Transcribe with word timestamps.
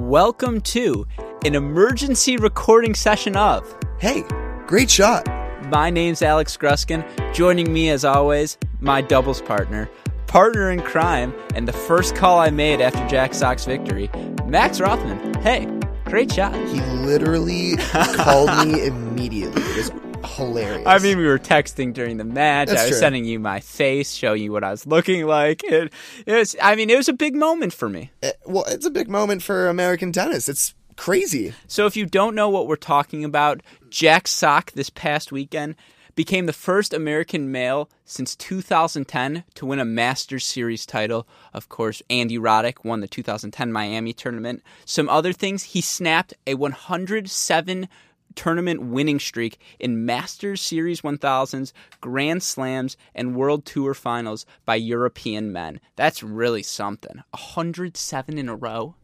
welcome 0.00 0.60
to 0.60 1.06
an 1.44 1.54
emergency 1.54 2.36
recording 2.36 2.94
session 2.94 3.36
of. 3.36 3.78
Hey, 3.98 4.24
great 4.66 4.90
shot. 4.90 5.26
My 5.68 5.90
name's 5.90 6.20
Alex 6.20 6.56
Gruskin. 6.56 7.04
Joining 7.32 7.72
me, 7.72 7.90
as 7.90 8.04
always, 8.04 8.58
my 8.80 9.00
doubles 9.00 9.40
partner, 9.40 9.88
partner 10.26 10.70
in 10.70 10.80
crime, 10.80 11.32
and 11.54 11.68
the 11.68 11.72
first 11.72 12.16
call 12.16 12.38
I 12.38 12.50
made 12.50 12.80
after 12.80 13.06
Jack 13.06 13.34
Sock's 13.34 13.64
victory, 13.64 14.10
Max 14.46 14.80
Rothman. 14.80 15.34
Hey, 15.42 15.68
great 16.06 16.32
shot. 16.32 16.54
He 16.68 16.80
literally 16.80 17.76
called 18.16 18.66
me 18.66 18.86
immediately. 18.86 19.62
It 19.62 19.76
was 19.76 19.90
hilarious. 20.34 20.86
I 20.86 20.98
mean, 20.98 21.18
we 21.18 21.26
were 21.26 21.38
texting 21.38 21.92
during 21.92 22.16
the 22.16 22.24
match. 22.24 22.68
That's 22.68 22.80
I 22.80 22.84
was 22.84 22.90
true. 22.92 22.98
sending 22.98 23.24
you 23.24 23.38
my 23.38 23.60
face, 23.60 24.12
showing 24.12 24.42
you 24.42 24.52
what 24.52 24.64
I 24.64 24.70
was 24.70 24.86
looking 24.86 25.26
like. 25.26 25.62
It, 25.64 25.92
it 26.26 26.32
was, 26.32 26.56
I 26.62 26.76
mean, 26.76 26.90
it 26.90 26.96
was 26.96 27.08
a 27.08 27.12
big 27.12 27.34
moment 27.34 27.72
for 27.72 27.88
me. 27.88 28.10
Eh, 28.22 28.32
well, 28.46 28.64
it's 28.68 28.86
a 28.86 28.90
big 28.90 29.08
moment 29.08 29.42
for 29.42 29.68
American 29.68 30.12
tennis. 30.12 30.48
It's 30.48 30.74
crazy. 30.96 31.54
So, 31.66 31.86
if 31.86 31.96
you 31.96 32.06
don't 32.06 32.34
know 32.34 32.48
what 32.48 32.66
we're 32.66 32.76
talking 32.76 33.24
about, 33.24 33.62
Jack 33.90 34.28
Sock 34.28 34.72
this 34.72 34.90
past 34.90 35.32
weekend 35.32 35.76
became 36.14 36.46
the 36.46 36.52
first 36.52 36.92
American 36.92 37.50
male 37.50 37.90
since 38.04 38.36
2010 38.36 39.44
to 39.54 39.66
win 39.66 39.78
a 39.78 39.84
Masters 39.84 40.46
Series 40.46 40.86
title. 40.86 41.26
Of 41.52 41.68
course, 41.68 42.02
Andy 42.08 42.38
Roddick 42.38 42.84
won 42.84 43.00
the 43.00 43.08
2010 43.08 43.72
Miami 43.72 44.12
tournament. 44.12 44.62
Some 44.84 45.08
other 45.08 45.32
things, 45.32 45.64
he 45.64 45.80
snapped 45.80 46.34
a 46.46 46.54
107 46.54 47.88
tournament 48.34 48.82
winning 48.82 49.18
streak 49.18 49.58
in 49.78 50.04
Masters 50.04 50.60
Series 50.60 51.02
1000s, 51.02 51.72
Grand 52.00 52.42
Slams, 52.42 52.96
and 53.14 53.36
World 53.36 53.64
Tour 53.64 53.94
finals 53.94 54.46
by 54.64 54.76
European 54.76 55.52
men. 55.52 55.80
That's 55.96 56.22
really 56.22 56.62
something. 56.62 57.22
107 57.30 58.38
in 58.38 58.48
a 58.48 58.56
row. 58.56 58.94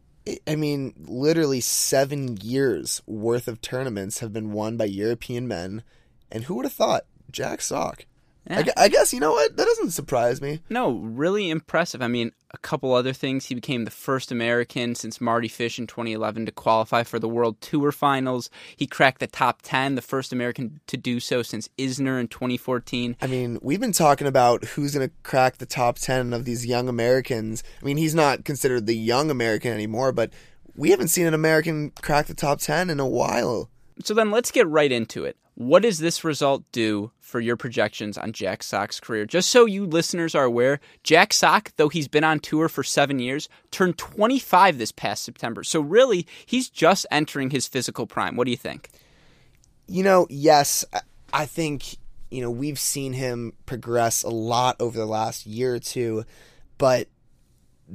I- 0.47 0.55
mean, 0.55 0.93
literally 0.97 1.61
seven 1.61 2.37
years 2.37 3.01
worth 3.07 3.47
of 3.47 3.61
tournaments 3.61 4.19
have 4.19 4.31
been 4.31 4.51
won 4.51 4.77
by 4.77 4.85
European 4.85 5.47
men. 5.47 5.83
And 6.31 6.43
who 6.43 6.55
would 6.55 6.65
have 6.65 6.73
thought? 6.73 7.05
Jack 7.31 7.61
Sock. 7.61 8.05
I, 8.49 8.53
Yeah. 8.55 8.61
gu- 8.63 8.71
I 8.75 8.87
guess, 8.89 9.13
you 9.13 9.19
know 9.19 9.31
what? 9.33 9.55
That 9.55 9.65
doesn't 9.65 9.91
surprise 9.91 10.41
me. 10.41 10.61
No, 10.69 10.93
really 10.93 11.49
impressive. 11.49 12.01
I 12.01 12.07
mean, 12.07 12.31
a 12.51 12.57
couple 12.57 12.91
other 12.93 13.13
things. 13.13 13.45
He 13.45 13.55
became 13.55 13.85
the 13.85 13.91
first 13.91 14.31
American 14.31 14.95
since 14.95 15.21
Mardy 15.21 15.47
Fish 15.47 15.77
in 15.77 15.85
2011 15.87 16.47
to 16.47 16.51
qualify 16.51 17.03
for 17.03 17.19
the 17.19 17.29
World 17.29 17.61
Tour 17.61 17.91
Finals. 17.91 18.49
He 18.75 18.87
cracked 18.87 19.19
the 19.19 19.27
top 19.27 19.59
10, 19.61 19.93
the 19.95 20.01
first 20.01 20.33
American 20.33 20.79
to 20.87 20.97
do 20.97 21.19
so 21.19 21.43
since 21.43 21.69
Isner 21.77 22.19
in 22.19 22.27
2014. 22.27 23.15
I 23.21 23.27
mean, 23.27 23.59
we've 23.61 23.79
been 23.79 23.91
talking 23.93 24.25
about 24.27 24.63
who's 24.65 24.95
going 24.95 25.07
to 25.07 25.13
crack 25.23 25.57
the 25.57 25.65
top 25.67 25.97
10 25.99 26.33
of 26.33 26.43
these 26.45 26.65
young 26.65 26.89
Americans. 26.89 27.63
I 27.81 27.85
mean, 27.85 27.97
he's 27.97 28.15
not 28.15 28.43
considered 28.43 28.85
the 28.87 28.95
young 28.97 29.29
American 29.29 29.71
anymore, 29.71 30.11
but 30.11 30.31
we 30.75 30.89
haven't 30.89 31.09
seen 31.09 31.27
an 31.27 31.33
American 31.35 31.91
crack 32.01 32.25
the 32.25 32.33
top 32.33 32.59
10 32.59 32.89
in 32.89 32.99
a 32.99 33.07
while. 33.07 33.69
So 34.03 34.13
then 34.15 34.31
let's 34.31 34.49
get 34.51 34.67
right 34.67 34.91
into 34.91 35.25
it. 35.25 35.37
What 35.61 35.83
does 35.83 35.99
this 35.99 36.23
result 36.23 36.63
do 36.71 37.11
for 37.19 37.39
your 37.39 37.55
projections 37.55 38.17
on 38.17 38.31
Jack 38.31 38.63
Sock's 38.63 38.99
career? 38.99 39.25
Just 39.25 39.51
so 39.51 39.67
you 39.67 39.85
listeners 39.85 40.33
are 40.33 40.43
aware, 40.45 40.79
Jack 41.03 41.33
Sock, 41.33 41.71
though 41.75 41.87
he's 41.87 42.07
been 42.07 42.23
on 42.23 42.39
tour 42.39 42.67
for 42.67 42.83
seven 42.83 43.19
years, 43.19 43.47
turned 43.69 43.99
25 43.99 44.79
this 44.79 44.91
past 44.91 45.23
September. 45.23 45.63
So 45.63 45.79
really, 45.79 46.25
he's 46.47 46.67
just 46.67 47.05
entering 47.11 47.51
his 47.51 47.67
physical 47.67 48.07
prime. 48.07 48.35
What 48.35 48.45
do 48.45 48.51
you 48.51 48.57
think? 48.57 48.89
You 49.85 50.03
know, 50.03 50.25
yes, 50.31 50.83
I- 51.31 51.45
think, 51.45 51.97
you 52.31 52.41
know, 52.41 52.49
we've 52.49 52.79
seen 52.79 53.13
him 53.13 53.53
progress 53.67 54.23
a 54.23 54.29
lot 54.29 54.77
over 54.79 54.97
the 54.97 55.05
last 55.05 55.45
year 55.45 55.75
or 55.75 55.79
two, 55.79 56.25
but 56.79 57.07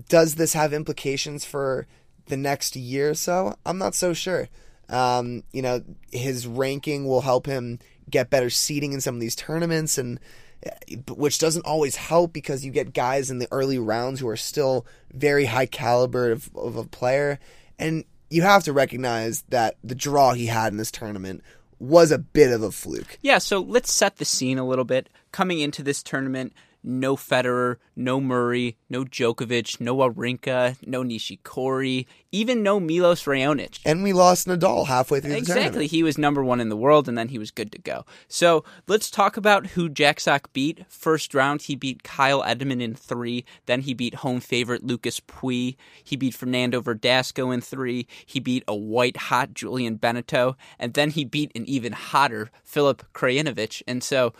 does 0.08 0.36
this 0.36 0.52
have 0.52 0.72
implications 0.72 1.44
for 1.44 1.88
the 2.26 2.36
next 2.36 2.76
year 2.76 3.10
or 3.10 3.14
so? 3.14 3.56
I'm 3.66 3.78
not 3.78 3.96
so 3.96 4.12
sure. 4.12 4.48
Um, 4.88 5.42
you 5.52 5.62
know, 5.62 5.82
his 6.12 6.46
ranking 6.46 7.06
will 7.06 7.20
help 7.20 7.46
him 7.46 7.78
get 8.08 8.30
better 8.30 8.50
seeding 8.50 8.92
in 8.92 9.00
some 9.00 9.14
of 9.14 9.20
these 9.20 9.34
tournaments 9.34 9.98
and 9.98 10.20
eh, 10.64 10.96
which 11.10 11.38
doesn't 11.38 11.66
always 11.66 11.96
help 11.96 12.32
because 12.32 12.64
you 12.64 12.70
get 12.70 12.92
guys 12.92 13.30
in 13.30 13.38
the 13.38 13.48
early 13.50 13.78
rounds 13.78 14.20
who 14.20 14.28
are 14.28 14.36
still 14.36 14.86
very 15.12 15.46
high 15.46 15.66
caliber 15.66 16.30
of, 16.30 16.50
of 16.54 16.76
a 16.76 16.84
player 16.84 17.40
and 17.78 18.04
you 18.30 18.42
have 18.42 18.64
to 18.64 18.72
recognize 18.72 19.42
that 19.48 19.76
the 19.82 19.94
draw 19.94 20.32
he 20.32 20.46
had 20.46 20.72
in 20.72 20.78
this 20.78 20.90
tournament 20.90 21.42
was 21.78 22.10
a 22.10 22.18
bit 22.18 22.50
of 22.50 22.62
a 22.62 22.72
fluke. 22.72 23.18
Yeah, 23.22 23.38
so 23.38 23.60
let's 23.60 23.92
set 23.92 24.16
the 24.16 24.24
scene 24.24 24.58
a 24.58 24.66
little 24.66 24.84
bit. 24.84 25.08
Coming 25.30 25.60
into 25.60 25.82
this 25.82 26.02
tournament, 26.02 26.52
no 26.86 27.16
Federer, 27.16 27.76
no 27.96 28.20
Murray, 28.20 28.76
no 28.88 29.04
Djokovic, 29.04 29.80
no 29.80 29.96
Wawrinka, 29.96 30.76
no 30.86 31.02
Nishikori, 31.02 32.06
even 32.30 32.62
no 32.62 32.78
Milos 32.78 33.24
Raonic. 33.24 33.80
And 33.84 34.02
we 34.02 34.12
lost 34.12 34.46
Nadal 34.46 34.86
halfway 34.86 35.20
through 35.20 35.30
the 35.32 35.36
Exactly. 35.38 35.62
tournament. 35.64 35.90
He 35.90 36.02
was 36.02 36.16
number 36.16 36.44
one 36.44 36.60
in 36.60 36.68
the 36.68 36.76
world, 36.76 37.08
and 37.08 37.18
then 37.18 37.28
he 37.28 37.38
was 37.38 37.50
good 37.50 37.72
to 37.72 37.78
go. 37.78 38.04
So 38.28 38.64
let's 38.86 39.10
talk 39.10 39.36
about 39.36 39.68
who 39.68 39.88
Jack 39.88 40.20
Sock 40.20 40.52
beat. 40.52 40.84
First 40.88 41.34
round, 41.34 41.62
he 41.62 41.74
beat 41.74 42.02
Kyle 42.04 42.44
Edmund 42.44 42.80
in 42.82 42.94
three. 42.94 43.44
Then 43.66 43.80
he 43.80 43.92
beat 43.92 44.16
home 44.16 44.40
favorite 44.40 44.84
Lucas 44.84 45.18
Pouille. 45.20 45.76
He 46.04 46.14
beat 46.16 46.34
Fernando 46.34 46.80
Verdasco 46.80 47.52
in 47.52 47.60
three. 47.60 48.06
He 48.24 48.38
beat 48.38 48.62
a 48.68 48.74
white 48.76 49.16
hot 49.16 49.54
Julien 49.54 49.96
Benneteau. 49.98 50.54
And 50.78 50.94
then 50.94 51.10
he 51.10 51.24
beat 51.24 51.50
an 51.56 51.66
even 51.68 51.92
hotter 51.92 52.50
Filip 52.62 53.02
Krajinovic. 53.12 53.82
And 53.88 54.04
so, 54.04 54.32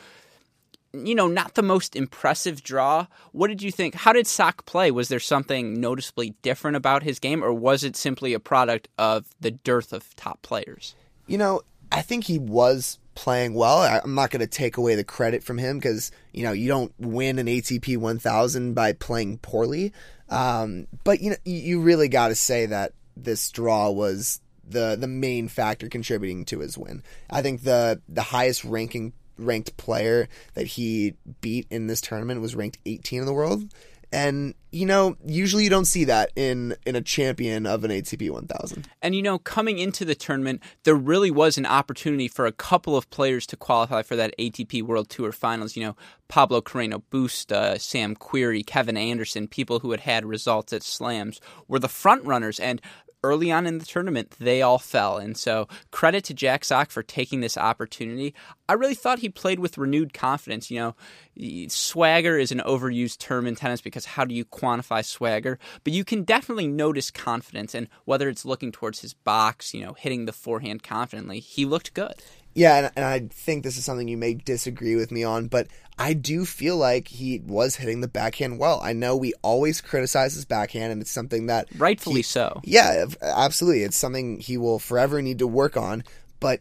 you 1.05 1.15
know, 1.15 1.27
not 1.27 1.55
the 1.55 1.63
most 1.63 1.97
impressive 1.97 2.63
draw. 2.63 3.07
What 3.33 3.49
did 3.49 3.63
you 3.63 3.71
think? 3.71 3.95
How 3.95 4.13
did 4.13 4.27
Sock 4.27 4.67
play? 4.67 4.91
Was 4.91 5.09
there 5.09 5.21
something 5.21 5.81
noticeably 5.81 6.35
different 6.43 6.77
about 6.77 7.03
his 7.03 7.19
game, 7.19 7.43
or 7.43 7.53
was 7.53 7.85
it 7.85 7.97
simply 7.97 8.35
a 8.35 8.41
product 8.41 8.89
of 8.99 9.27
the 9.41 9.51
dearth 9.51 9.93
of 9.93 10.15
top 10.17 10.43
players? 10.43 10.95
You 11.27 11.39
know, 11.39 11.63
I 11.91 12.03
think 12.03 12.25
he 12.25 12.39
was 12.39 12.99
playing 13.15 13.55
well. 13.55 13.79
I'm 13.79 14.15
not 14.15 14.31
going 14.31 14.41
to 14.41 14.47
take 14.47 14.77
away 14.77 14.95
the 14.95 15.05
credit 15.05 15.43
from 15.43 15.59
him 15.59 15.79
because, 15.79 16.13
you 16.33 16.45
know, 16.45 16.53
you 16.53 16.69
don't 16.69 16.93
win 16.99 17.39
an 17.39 17.47
ATP 17.47 17.97
1000 17.97 18.75
by 18.75 18.93
playing 18.93 19.39
poorly. 19.39 19.93
Um, 20.29 20.87
but, 21.05 21.21
you 21.21 21.31
know, 21.31 21.37
you 21.45 21.81
really 21.81 22.09
got 22.09 22.29
to 22.29 22.35
say 22.35 22.67
that 22.67 22.93
this 23.17 23.51
draw 23.51 23.91
was 23.91 24.41
the 24.69 24.97
the 24.99 25.07
main 25.07 25.49
factor 25.49 25.89
contributing 25.89 26.45
to 26.47 26.61
his 26.61 26.77
win. 26.77 27.03
I 27.31 27.43
think 27.43 27.63
the 27.63 28.03
the 28.09 28.23
highest 28.23 28.65
ranking 28.65 29.13
ranked 29.39 29.77
player 29.77 30.29
that 30.55 30.67
he 30.67 31.15
beat 31.41 31.67
in 31.71 31.87
this 31.87 32.01
tournament 32.01 32.41
was 32.41 32.55
ranked 32.55 32.79
18 32.87 33.21
in 33.21 33.27
the 33.27 33.33
world. 33.33 33.65
And 34.13 34.55
you 34.71 34.87
know, 34.87 35.17
usually 35.25 35.65
you 35.65 35.71
don't 35.71 35.87
see 35.87 36.05
that 36.05 36.31
in 36.37 36.77
in 36.87 36.97
a 36.97 37.01
champion 37.01 37.67
of 37.67 37.83
an 37.83 37.91
ATP 37.91 38.31
1000. 38.31 38.89
And 39.03 39.15
you 39.15 39.23
know, 39.23 39.39
coming 39.39 39.79
into 39.79 40.05
the 40.05 40.15
tournament, 40.15 40.63
there 40.85 40.95
really 40.95 41.31
was 41.31 41.59
an 41.59 41.67
opportunity 41.67 42.29
for 42.29 42.47
a 42.47 42.53
couple 42.53 42.97
of 42.97 43.11
players 43.11 43.47
to 43.49 43.57
qualify 43.57 44.03
for 44.03 44.17
that 44.17 44.35
ATP 44.39 44.83
World 44.83 45.09
Tour 45.09 45.33
Finals. 45.33 45.77
You 45.77 45.85
know, 45.85 45.97
Pablo 46.29 46.61
Carreno 46.61 47.03
Busta, 47.11 47.81
Sam 47.81 48.15
Querrey, 48.15 48.65
Kevin 48.65 48.97
Anderson, 48.97 49.49
people 49.49 49.81
who 49.81 49.91
had 49.91 50.01
had 50.01 50.25
results 50.25 50.73
at 50.73 50.83
slams, 50.83 51.41
were 51.67 51.79
the 51.79 51.89
front 51.89 52.25
runners. 52.25 52.61
And 52.61 52.81
early 53.23 53.51
on 53.51 53.67
in 53.67 53.79
the 53.79 53.85
tournament, 53.85 54.35
they 54.39 54.63
all 54.63 54.79
fell. 54.79 55.19
And 55.19 55.37
so, 55.37 55.69
credit 55.91 56.25
to 56.25 56.35
Jack 56.35 56.65
Sock 56.65 56.91
for 56.91 57.03
taking 57.03 57.41
this 57.41 57.57
opportunity. 57.57 58.35
I 58.69 58.75
really 58.75 58.95
thought 58.95 59.21
he 59.21 59.29
played 59.29 59.59
with 59.59 59.79
renewed 59.79 60.13
confidence. 60.13 60.71
You 60.71 60.95
know, 61.37 61.69
swagger 61.69 62.39
is 62.39 62.53
an 62.53 62.63
overused 62.67 63.19
term 63.19 63.47
in 63.47 63.57
tennis 63.57 63.81
because 63.81 64.05
how 64.05 64.25
do 64.25 64.35
you 64.35 64.45
quantify 64.45 65.05
swagger? 65.05 65.59
But 65.85 65.93
you 65.93 66.05
can 66.05 66.23
definitely 66.23 66.67
notice 66.67 67.11
confidence, 67.11 67.75
and 67.75 67.89
whether 68.05 68.29
it's 68.29 68.45
looking 68.45 68.73
towards 68.73 69.01
his 69.01 69.15
box, 69.15 69.75
you 69.75 69.85
know, 69.85 69.95
hitting 69.95 70.27
the 70.27 70.33
forehand 70.33 70.83
confidently, 70.83 71.41
he 71.41 71.65
looked 71.65 71.95
good. 71.95 72.23
Yeah, 72.57 72.77
and, 72.77 72.91
and 72.97 73.05
I 73.05 73.29
think 73.31 73.63
this 73.63 73.77
is 73.77 73.85
something 73.85 74.09
you 74.09 74.17
may 74.17 74.35
disagree 74.35 74.97
with 74.97 75.13
me 75.13 75.23
on, 75.25 75.49
but 75.49 75.69
I 75.99 76.15
do 76.15 76.45
feel 76.45 76.77
like 76.77 77.09
he 77.09 77.41
was 77.41 77.77
hitting 77.77 78.01
the 78.01 78.09
backhand 78.09 78.59
well. 78.59 78.81
I 78.83 78.93
know 78.93 79.17
we 79.17 79.35
always 79.43 79.81
criticize 79.81 80.35
his 80.35 80.45
backhand, 80.45 80.93
and 80.93 81.03
it's 81.03 81.11
something 81.11 81.47
that 81.47 81.69
Rightfully 81.77 82.17
he- 82.17 82.23
so. 82.23 82.61
Yeah, 82.65 83.07
absolutely. 83.23 83.83
It's 83.83 83.97
something 83.97 84.41
he 84.41 84.57
will 84.57 84.79
forever 84.79 85.21
need 85.23 85.39
to 85.41 85.47
work 85.47 85.77
on. 85.77 86.03
But 86.41 86.61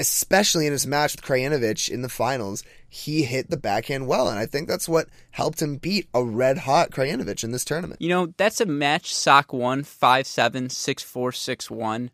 especially 0.00 0.66
in 0.66 0.72
his 0.72 0.86
match 0.86 1.14
with 1.14 1.24
Krajinovic 1.24 1.88
in 1.88 2.02
the 2.02 2.08
finals, 2.08 2.64
he 2.88 3.24
hit 3.24 3.50
the 3.50 3.56
backhand 3.56 4.06
well, 4.06 4.28
and 4.28 4.38
I 4.38 4.46
think 4.46 4.68
that's 4.68 4.88
what 4.88 5.08
helped 5.32 5.60
him 5.62 5.76
beat 5.76 6.08
a 6.14 6.22
red 6.24 6.58
hot 6.58 6.90
Krajinovic 6.90 7.44
in 7.44 7.52
this 7.52 7.64
tournament. 7.64 8.00
You 8.00 8.08
know, 8.08 8.34
that's 8.36 8.60
a 8.60 8.66
match 8.66 9.14
Sock 9.14 9.52
won 9.52 9.82
5 9.84 10.26
7, 10.26 10.70
6 10.70 11.02
4, 11.02 11.32
6 11.32 11.70
1. 11.70 12.10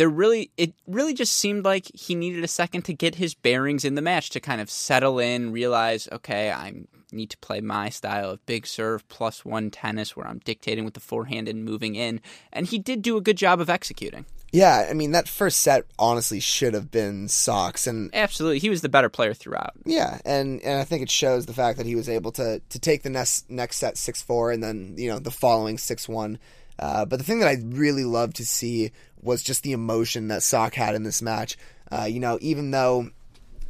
There 0.00 0.08
really, 0.08 0.50
it 0.56 0.72
really 0.86 1.12
just 1.12 1.34
seemed 1.34 1.66
like 1.66 1.90
he 1.94 2.14
needed 2.14 2.42
a 2.42 2.48
second 2.48 2.86
to 2.86 2.94
get 2.94 3.16
his 3.16 3.34
bearings 3.34 3.84
in 3.84 3.96
the 3.96 4.00
match 4.00 4.30
to 4.30 4.40
kind 4.40 4.62
of 4.62 4.70
settle 4.70 5.18
in, 5.18 5.52
realize, 5.52 6.08
okay, 6.10 6.50
I 6.50 6.72
need 7.12 7.28
to 7.28 7.36
play 7.36 7.60
my 7.60 7.90
style 7.90 8.30
of 8.30 8.46
big 8.46 8.66
serve 8.66 9.06
plus 9.10 9.44
one 9.44 9.70
tennis 9.70 10.16
where 10.16 10.26
I'm 10.26 10.38
dictating 10.38 10.86
with 10.86 10.94
the 10.94 11.00
forehand 11.00 11.48
and 11.48 11.66
moving 11.66 11.96
in. 11.96 12.22
And 12.50 12.64
he 12.64 12.78
did 12.78 13.02
do 13.02 13.18
a 13.18 13.20
good 13.20 13.36
job 13.36 13.60
of 13.60 13.68
executing. 13.68 14.24
Yeah, 14.52 14.86
I 14.88 14.94
mean 14.94 15.10
that 15.10 15.28
first 15.28 15.60
set 15.60 15.84
honestly 15.98 16.40
should 16.40 16.72
have 16.72 16.90
been 16.90 17.28
Sock's 17.28 17.86
and 17.86 18.08
Absolutely. 18.14 18.58
He 18.58 18.70
was 18.70 18.80
the 18.80 18.88
better 18.88 19.10
player 19.10 19.34
throughout. 19.34 19.74
Yeah, 19.84 20.18
and, 20.24 20.62
and 20.62 20.80
I 20.80 20.84
think 20.84 21.02
it 21.02 21.10
shows 21.10 21.44
the 21.44 21.52
fact 21.52 21.76
that 21.76 21.84
he 21.84 21.94
was 21.94 22.08
able 22.08 22.32
to 22.32 22.62
to 22.70 22.78
take 22.78 23.02
the 23.02 23.10
next 23.10 23.50
next 23.50 23.76
set 23.76 23.98
six 23.98 24.22
four, 24.22 24.50
and 24.50 24.62
then 24.62 24.94
you 24.96 25.10
know 25.10 25.18
the 25.18 25.30
following 25.30 25.76
six 25.76 26.08
one. 26.08 26.38
Uh, 26.80 27.04
but 27.04 27.18
the 27.18 27.24
thing 27.24 27.40
that 27.40 27.48
I 27.48 27.58
really 27.62 28.04
love 28.04 28.32
to 28.34 28.46
see 28.46 28.90
was 29.22 29.42
just 29.42 29.62
the 29.62 29.72
emotion 29.72 30.28
that 30.28 30.42
Sock 30.42 30.74
had 30.74 30.94
in 30.94 31.02
this 31.02 31.22
match. 31.22 31.56
Uh, 31.90 32.04
you 32.04 32.20
know, 32.20 32.38
even 32.40 32.70
though 32.70 33.10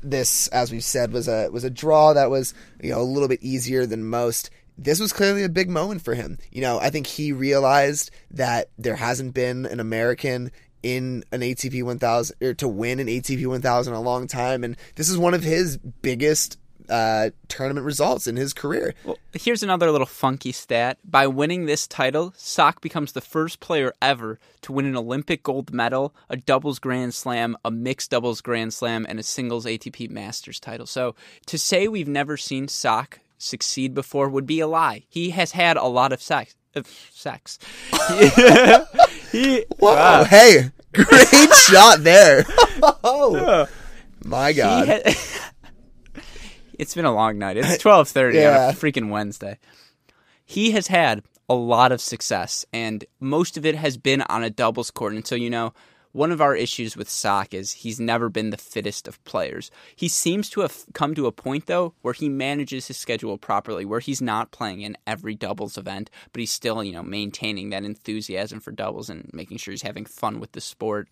this, 0.03 0.49
as 0.49 0.71
we've 0.71 0.85
said, 0.85 1.13
was 1.13 1.29
a 1.29 1.49
was 1.51 1.65
a 1.65 1.71
draw 1.71 2.13
that 2.13 2.31
was 2.31 2.55
you 2.83 2.91
know 2.91 3.01
a 3.01 3.03
little 3.03 3.29
bit 3.29 3.43
easier 3.43 3.87
than 3.87 4.05
most. 4.05 4.51
This 4.79 5.01
was 5.01 5.13
clearly 5.13 5.43
a 5.43 5.49
big 5.49 5.69
moment 5.69 6.03
for 6.03 6.15
him. 6.15 6.39
You 6.51 6.63
know, 6.63 6.79
I 6.79 6.89
think 6.91 7.07
he 7.07 7.33
realized 7.33 8.11
that 8.31 8.71
there 8.79 8.97
hasn't 8.97 9.35
been 9.35 9.67
an 9.67 9.79
American 9.79 10.53
in 10.83 11.23
an 11.33 11.41
ATP 11.41 11.83
1000 11.83 12.37
or 12.43 12.55
to 12.55 12.67
win 12.67 13.01
an 13.01 13.07
ATP 13.07 13.47
1000 13.47 13.93
in 13.93 13.99
a 13.99 14.03
long 14.03 14.27
time, 14.27 14.65
and 14.65 14.77
this 14.95 15.11
is 15.11 15.19
one 15.19 15.35
of 15.35 15.43
his 15.43 15.77
biggest 15.77 16.59
uh, 16.91 17.31
tournament 17.49 17.87
results 17.87 18.27
in 18.27 18.37
his 18.37 18.53
career. 18.53 18.95
Well, 19.05 19.19
here's 19.33 19.63
another 19.63 19.91
little 19.91 20.07
funky 20.07 20.53
stat. 20.53 20.99
By 21.05 21.27
winning 21.27 21.67
this 21.67 21.87
title, 21.87 22.35
Sock 22.37 22.81
becomes 22.81 23.13
the 23.13 23.21
first 23.21 23.61
player 23.61 23.95
ever 24.03 24.39
to 24.63 24.73
win 24.73 24.87
an 24.87 24.97
Olympic 24.97 25.43
gold 25.43 25.73
medal, 25.73 26.15
a 26.29 26.37
doubles 26.37 26.79
Grand 26.79 27.15
Slam, 27.15 27.57
a 27.65 27.71
mixed 27.71 28.11
doubles 28.11 28.41
Grand 28.41 28.75
Slam, 28.75 29.07
and 29.09 29.19
a 29.19 29.23
singles 29.23 29.65
ATP 29.65 30.11
Masters 30.11 30.61
title. 30.61 30.87
So 30.87 31.15
to 31.47 31.59
say 31.59 31.89
we've 31.89 32.09
never 32.09 32.37
seen 32.37 32.69
Sock 32.69 33.21
succeed 33.39 33.95
before 33.95 34.29
would 34.29 34.47
be 34.47 34.61
a 34.61 34.67
lie. 34.67 35.05
He 35.09 35.31
has 35.31 35.53
had 35.53 35.77
a 35.77 35.87
lot 35.87 36.13
of 36.13 36.23
sex. 36.23 36.55
Of 36.73 36.87
sex. 37.11 37.59
he, 39.33 39.65
Whoa! 39.79 39.93
Uh, 39.93 40.25
hey, 40.25 40.71
great 40.93 41.53
shot 41.55 42.05
there. 42.05 42.45
oh, 43.03 43.67
my 44.25 44.53
God. 44.53 45.03
It's 46.81 46.95
been 46.95 47.05
a 47.05 47.15
long 47.15 47.37
night. 47.37 47.59
It's 47.59 47.79
twelve 47.83 48.09
thirty 48.09 48.39
yeah. 48.39 48.69
on 48.69 48.71
a 48.71 48.73
freaking 48.73 49.11
Wednesday. 49.11 49.59
He 50.47 50.71
has 50.71 50.87
had 50.87 51.23
a 51.47 51.55
lot 51.55 51.93
of 51.93 52.01
success, 52.01 52.65
and 52.73 53.05
most 53.21 53.59
of 53.59 53.67
it 53.67 53.75
has 53.75 53.99
been 53.99 54.23
on 54.23 54.43
a 54.43 54.51
doubles 54.51 54.91
court. 54.91 55.13
And 55.13 55.27
so, 55.27 55.35
you 55.35 55.51
know, 55.51 55.75
one 56.13 56.33
of 56.33 56.41
our 56.41 56.57
issues 56.57 56.97
with 56.97 57.11
Sock 57.11 57.53
is 57.53 57.73
he's 57.73 58.01
never 58.01 58.31
been 58.31 58.49
the 58.49 58.57
fittest 58.57 59.07
of 59.07 59.23
players. 59.25 59.71
He 59.95 60.09
seems 60.09 60.49
to 60.51 60.63
have 60.63 60.87
come 60.95 61.15
to 61.15 61.27
a 61.27 61.33
point, 61.33 61.67
though, 61.67 61.93
where 62.01 62.15
he 62.15 62.29
manages 62.29 62.87
his 62.87 62.97
schedule 62.97 63.37
properly, 63.37 63.85
where 63.85 64.01
he's 64.01 64.23
not 64.23 64.51
playing 64.51 64.81
in 64.81 64.97
every 65.07 65.35
doubles 65.35 65.77
event, 65.77 66.11
but 66.33 66.41
he's 66.41 66.51
still, 66.51 66.83
you 66.83 66.93
know, 66.93 67.03
maintaining 67.03 67.71
that 67.71 67.85
enthusiasm 67.85 68.59
for 68.59 68.73
doubles 68.73 69.11
and 69.11 69.31
making 69.35 69.59
sure 69.59 69.73
he's 69.73 69.83
having 69.83 70.07
fun 70.07 70.41
with 70.41 70.53
the 70.53 70.61
sport. 70.63 71.09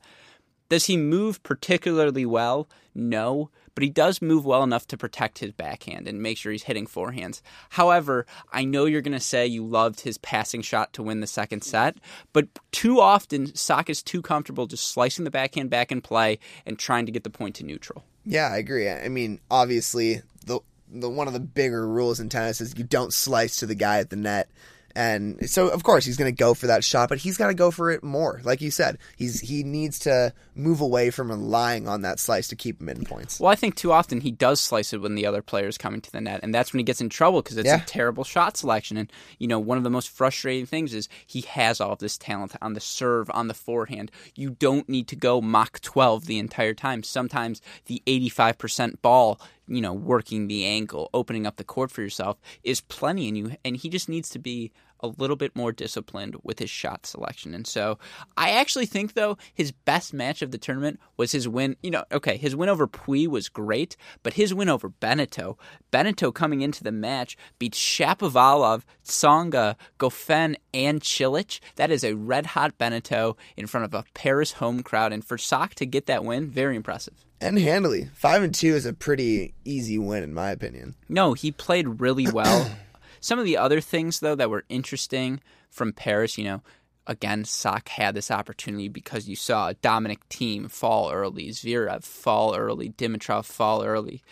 Does 0.69 0.87
he 0.87 0.97
move 0.97 1.43
particularly 1.43 2.27
well? 2.27 2.69
No, 2.95 3.51
but 3.79 3.85
he 3.85 3.91
does 3.91 4.21
move 4.21 4.45
well 4.45 4.65
enough 4.65 4.89
to 4.89 4.97
protect 4.97 5.39
his 5.39 5.53
backhand 5.53 6.09
and 6.09 6.21
make 6.21 6.37
sure 6.37 6.51
he's 6.51 6.65
hitting 6.65 6.85
forehands. 6.85 7.43
However, 7.69 8.27
I 8.53 8.65
know 8.65 8.87
you're 8.87 9.03
going 9.03 9.13
to 9.13 9.21
say 9.21 9.47
you 9.47 9.65
loved 9.65 10.01
his 10.01 10.19
passing 10.19 10.63
shot 10.63 10.93
to 10.95 11.03
win 11.05 11.21
the 11.21 11.29
second 11.29 11.63
set, 11.63 11.97
but 12.33 12.49
too 12.73 13.01
often 13.01 13.55
Sock 13.55 13.89
is 13.89 14.03
too 14.03 14.21
comfortable 14.21 14.67
just 14.67 14.89
slicing 14.89 15.25
the 15.25 15.31
backhand 15.31 15.71
back 15.71 15.93
in 15.93 16.01
play 16.01 16.41
and 16.67 16.77
trying 16.77 17.07
to 17.07 17.13
get 17.13 17.23
the 17.23 17.31
point 17.31 17.55
to 17.55 17.65
neutral. 17.65 18.03
Yeah, 18.25 18.49
I 18.49 18.57
agree. 18.57 18.91
I 18.91 19.07
mean, 19.07 19.39
obviously, 19.49 20.23
the 20.45 20.59
the 20.91 21.09
one 21.09 21.29
of 21.29 21.33
the 21.33 21.39
bigger 21.39 21.87
rules 21.87 22.19
in 22.19 22.31
tennis 22.31 22.61
is 22.61 22.77
you 22.77 22.83
don't 22.83 23.15
slice 23.15 23.59
to 23.59 23.67
the 23.67 23.77
guy 23.77 24.01
at 24.01 24.11
the 24.11 24.17
net. 24.17 24.49
And 24.99 25.49
so, 25.49 25.69
of 25.69 25.85
course, 25.85 26.05
he's 26.05 26.17
going 26.17 26.35
to 26.35 26.37
go 26.37 26.55
for 26.55 26.67
that 26.67 26.83
shot, 26.83 27.09
but 27.09 27.19
he's 27.19 27.37
got 27.37 27.47
to 27.47 27.55
go 27.55 27.71
for 27.71 27.89
it 27.93 28.03
more. 28.03 28.41
Like 28.43 28.61
you 28.61 28.73
said, 28.73 28.99
he's 29.17 29.39
he 29.39 29.63
needs 29.63 30.01
to 30.01 30.33
move 30.57 30.81
away 30.81 31.11
from 31.11 31.31
relying 31.31 31.87
on 31.87 32.01
that 32.01 32.19
slice 32.19 32.49
to 32.49 32.57
keep 32.57 32.81
him 32.81 32.89
in 32.89 33.05
points. 33.05 33.39
Well, 33.39 33.53
I 33.53 33.55
think 33.55 33.77
too 33.77 33.93
often 33.93 34.21
he 34.21 34.33
does 34.33 34.61
slice 34.61 34.93
it 34.93 35.01
when 35.01 35.15
the 35.15 35.25
other 35.25 35.41
player 35.41 35.69
is 35.69 35.79
coming 35.79 36.01
to 36.01 36.11
the 36.11 36.21
net, 36.21 36.41
and 36.43 36.53
that's 36.53 36.73
when 36.73 36.81
he 36.81 36.85
gets 36.85 37.01
in 37.01 37.11
trouble 37.11 37.43
because 37.43 37.59
it's 37.59 37.69
yeah. 37.69 37.81
a 37.81 37.87
terrible 37.87 38.25
shot 38.25 38.57
selection. 38.57 38.97
And 38.97 39.13
you 39.39 39.47
know, 39.47 39.61
one 39.61 39.79
of 39.79 39.85
the 39.85 39.91
most 39.91 40.09
frustrating 40.09 40.67
things 40.67 40.93
is 40.93 41.09
he 41.25 41.43
has 41.43 41.81
all 41.81 41.93
of 41.93 42.01
this 42.01 42.19
talent 42.19 42.57
on 42.61 42.75
the 42.75 42.81
serve, 42.81 43.31
on 43.33 43.47
the 43.47 43.55
forehand. 43.55 44.11
You 44.35 44.51
don't 44.51 44.89
need 44.89 45.07
to 45.09 45.17
go 45.17 45.41
Mach 45.41 45.81
12 45.81 46.27
the 46.27 46.41
entire 46.41 46.75
time. 46.75 47.05
Sometimes 47.05 47.63
the 47.87 48.03
85% 48.05 49.01
ball 49.01 49.41
you 49.69 49.83
know, 49.83 49.93
working 49.93 50.49
the 50.49 50.65
angle, 50.65 51.11
opening 51.13 51.47
up 51.47 51.57
the 51.57 51.65
court 51.65 51.91
for 51.91 52.01
yourself 52.01 52.39
is 52.65 52.81
plenty 52.81 53.29
and 53.29 53.37
you 53.37 53.57
and 53.65 53.77
he 53.77 53.89
just 53.89 54.09
needs 54.09 54.31
to 54.31 54.39
be 54.39 54.73
a 55.01 55.09
little 55.09 55.37
bit 55.37 55.55
more 55.55 55.73
disciplined 55.73 56.37
with 56.43 56.59
his 56.59 56.71
shot 56.71 57.07
selection. 57.07 57.55
And 57.55 57.67
so 57.67 57.99
I 58.37 58.51
actually 58.51 58.87
think 58.87 59.15
though 59.15 59.39
his 59.55 59.73
best 59.73 60.13
match 60.13 60.43
of 60.43 60.51
the 60.51 60.59
tournament 60.59 61.01
was 61.17 61.33
his 61.33 61.49
win, 61.49 61.77
you 61.83 61.91
know, 61.91 62.05
okay, 62.13 62.37
his 62.37 62.57
win 62.57 62.69
over 62.69 62.87
Pouille 62.87 63.29
was 63.29 63.49
great, 63.49 63.97
but 64.23 64.35
his 64.35 64.55
win 64.55 64.69
over 64.69 64.89
Benneteau, 64.89 65.57
Benneteau 65.93 66.35
coming 66.35 66.61
into 66.61 66.85
the 66.85 66.93
match 66.93 67.37
beat 67.59 67.75
Shapovalov, 67.75 68.83
Tsonga, 69.05 69.77
Goffin, 69.99 70.57
and 70.75 71.01
Cilic. 71.01 71.61
That 71.77 71.91
is 71.91 72.05
a 72.05 72.15
red 72.15 72.47
hot 72.47 72.79
Benneteau 72.79 73.37
in 73.57 73.67
front 73.67 73.85
of 73.85 73.95
a 73.95 74.05
Paris 74.15 74.53
home 74.53 74.83
crowd 74.83 75.13
and 75.13 75.25
for 75.25 75.39
Sock 75.39 75.75
to 75.77 75.87
get 75.87 76.07
that 76.07 76.25
win, 76.25 76.51
very 76.51 76.77
impressive 76.77 77.25
and 77.41 77.59
handily. 77.59 78.11
Five 78.15 78.43
and 78.43 78.55
two 78.55 78.75
is 78.75 78.87
a 78.87 78.93
pretty 78.93 79.55
easy 79.65 79.99
win, 79.99 80.23
in 80.23 80.35
my 80.35 80.51
opinion. 80.51 80.95
No, 81.09 81.35
he 81.35 81.53
played 81.53 82.01
really 82.01 82.31
well. 82.31 82.71
Some 83.21 83.39
of 83.39 83.45
the 83.45 83.57
other 83.57 83.81
things, 83.81 84.21
though, 84.21 84.35
that 84.35 84.51
were 84.51 84.65
interesting 84.69 85.41
from 85.71 85.93
Paris, 85.93 86.39
you 86.39 86.45
know, 86.45 86.63
again, 87.07 87.45
Sock 87.45 87.89
had 87.89 88.15
this 88.15 88.31
opportunity 88.31 88.89
because 88.89 89.29
you 89.29 89.37
saw 89.37 89.73
Dominic 89.81 90.29
Thiem 90.29 90.71
fall 90.71 91.11
early, 91.11 91.49
Zverev 91.49 92.05
fall 92.05 92.55
early, 92.55 92.91
Dimitrov 92.91 93.47
fall 93.47 93.83
early, 93.83 94.23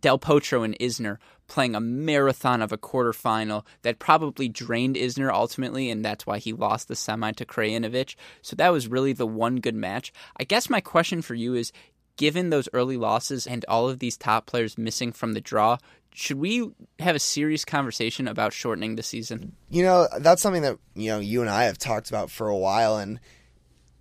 Del 0.00 0.18
Potro 0.18 0.64
and 0.64 0.78
Isner 0.78 1.18
playing 1.46 1.74
a 1.74 1.80
marathon 1.80 2.62
of 2.62 2.72
a 2.72 2.78
quarterfinal 2.78 3.64
that 3.82 3.98
probably 3.98 4.48
drained 4.48 4.96
Isner 4.96 5.30
ultimately, 5.30 5.90
and 5.90 6.04
that's 6.04 6.26
why 6.26 6.38
he 6.38 6.52
lost 6.52 6.88
the 6.88 6.96
semi 6.96 7.32
to 7.32 7.44
Krajinovic. 7.44 8.14
So 8.40 8.56
that 8.56 8.72
was 8.72 8.88
really 8.88 9.12
the 9.12 9.26
one 9.26 9.56
good 9.56 9.74
match. 9.74 10.12
I 10.38 10.44
guess 10.44 10.70
my 10.70 10.80
question 10.80 11.20
for 11.20 11.34
you 11.34 11.54
is 11.54 11.72
given 12.16 12.50
those 12.50 12.68
early 12.72 12.96
losses 12.96 13.46
and 13.46 13.64
all 13.68 13.88
of 13.88 13.98
these 13.98 14.16
top 14.16 14.46
players 14.46 14.78
missing 14.78 15.12
from 15.12 15.32
the 15.32 15.40
draw, 15.40 15.78
should 16.14 16.38
we 16.38 16.70
have 17.00 17.16
a 17.16 17.20
serious 17.20 17.64
conversation 17.64 18.28
about 18.28 18.52
shortening 18.52 18.96
the 18.96 19.02
season? 19.02 19.56
You 19.68 19.82
know, 19.82 20.08
that's 20.20 20.42
something 20.42 20.62
that, 20.62 20.78
you 20.94 21.10
know, 21.10 21.18
you 21.18 21.40
and 21.40 21.50
I 21.50 21.64
have 21.64 21.78
talked 21.78 22.08
about 22.08 22.30
for 22.30 22.48
a 22.48 22.56
while 22.56 22.96
and 22.96 23.18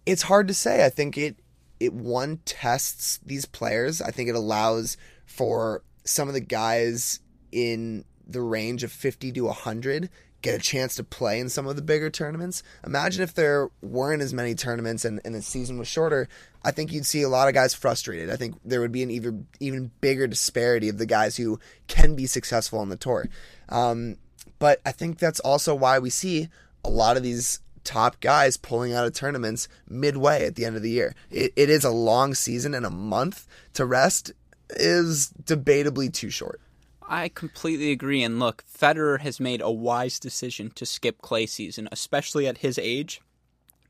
it's 0.05 0.21
hard 0.23 0.47
to 0.49 0.53
say. 0.53 0.85
I 0.85 0.89
think 0.89 1.17
it 1.17 1.37
it 1.79 1.93
one 1.93 2.39
tests 2.45 3.19
these 3.25 3.45
players. 3.45 4.01
I 4.01 4.11
think 4.11 4.29
it 4.29 4.35
allows 4.35 4.95
for 5.25 5.83
some 6.05 6.27
of 6.27 6.33
the 6.33 6.39
guys 6.39 7.19
in 7.51 8.05
the 8.25 8.41
range 8.41 8.83
of 8.83 8.91
50 8.91 9.31
to 9.33 9.41
100 9.45 10.09
get 10.43 10.53
a 10.53 10.59
chance 10.59 10.93
to 10.95 11.03
play 11.03 11.39
in 11.39 11.49
some 11.49 11.65
of 11.65 11.75
the 11.75 11.81
bigger 11.81 12.11
tournaments. 12.11 12.61
Imagine 12.85 13.23
if 13.23 13.33
there 13.33 13.69
weren't 13.81 14.21
as 14.21 14.33
many 14.33 14.53
tournaments 14.53 15.03
and, 15.05 15.19
and 15.25 15.33
the 15.33 15.41
season 15.41 15.79
was 15.79 15.87
shorter. 15.87 16.27
I 16.63 16.71
think 16.71 16.91
you'd 16.91 17.05
see 17.05 17.23
a 17.23 17.29
lot 17.29 17.47
of 17.47 17.55
guys 17.55 17.73
frustrated. 17.73 18.29
I 18.29 18.35
think 18.35 18.59
there 18.63 18.81
would 18.81 18.91
be 18.91 19.01
an 19.01 19.09
even 19.09 19.47
even 19.59 19.91
bigger 20.01 20.27
disparity 20.27 20.89
of 20.89 20.99
the 20.99 21.07
guys 21.07 21.37
who 21.37 21.59
can 21.87 22.15
be 22.15 22.27
successful 22.27 22.79
on 22.79 22.89
the 22.89 22.97
tour. 22.97 23.27
Um, 23.69 24.17
but 24.59 24.79
I 24.85 24.91
think 24.91 25.17
that's 25.17 25.39
also 25.39 25.73
why 25.73 25.97
we 25.97 26.11
see 26.11 26.49
a 26.83 26.89
lot 26.89 27.17
of 27.17 27.23
these 27.23 27.59
top 27.83 28.19
guys 28.19 28.55
pulling 28.57 28.93
out 28.93 29.05
of 29.05 29.13
tournaments 29.13 29.67
midway 29.89 30.45
at 30.45 30.55
the 30.55 30.65
end 30.65 30.75
of 30.75 30.81
the 30.83 30.89
year. 30.89 31.15
It, 31.31 31.53
it 31.55 31.69
is 31.69 31.83
a 31.83 31.89
long 31.89 32.33
season, 32.33 32.73
and 32.73 32.85
a 32.85 32.89
month 32.89 33.47
to 33.73 33.85
rest 33.85 34.31
is 34.69 35.33
debatably 35.43 36.11
too 36.13 36.29
short. 36.29 36.61
I 37.07 37.29
completely 37.29 37.91
agree. 37.91 38.23
And 38.23 38.39
look, 38.39 38.63
Federer 38.65 39.19
has 39.19 39.39
made 39.39 39.61
a 39.61 39.71
wise 39.71 40.19
decision 40.19 40.71
to 40.75 40.85
skip 40.85 41.21
clay 41.21 41.45
season, 41.45 41.87
especially 41.91 42.47
at 42.47 42.59
his 42.59 42.77
age. 42.77 43.21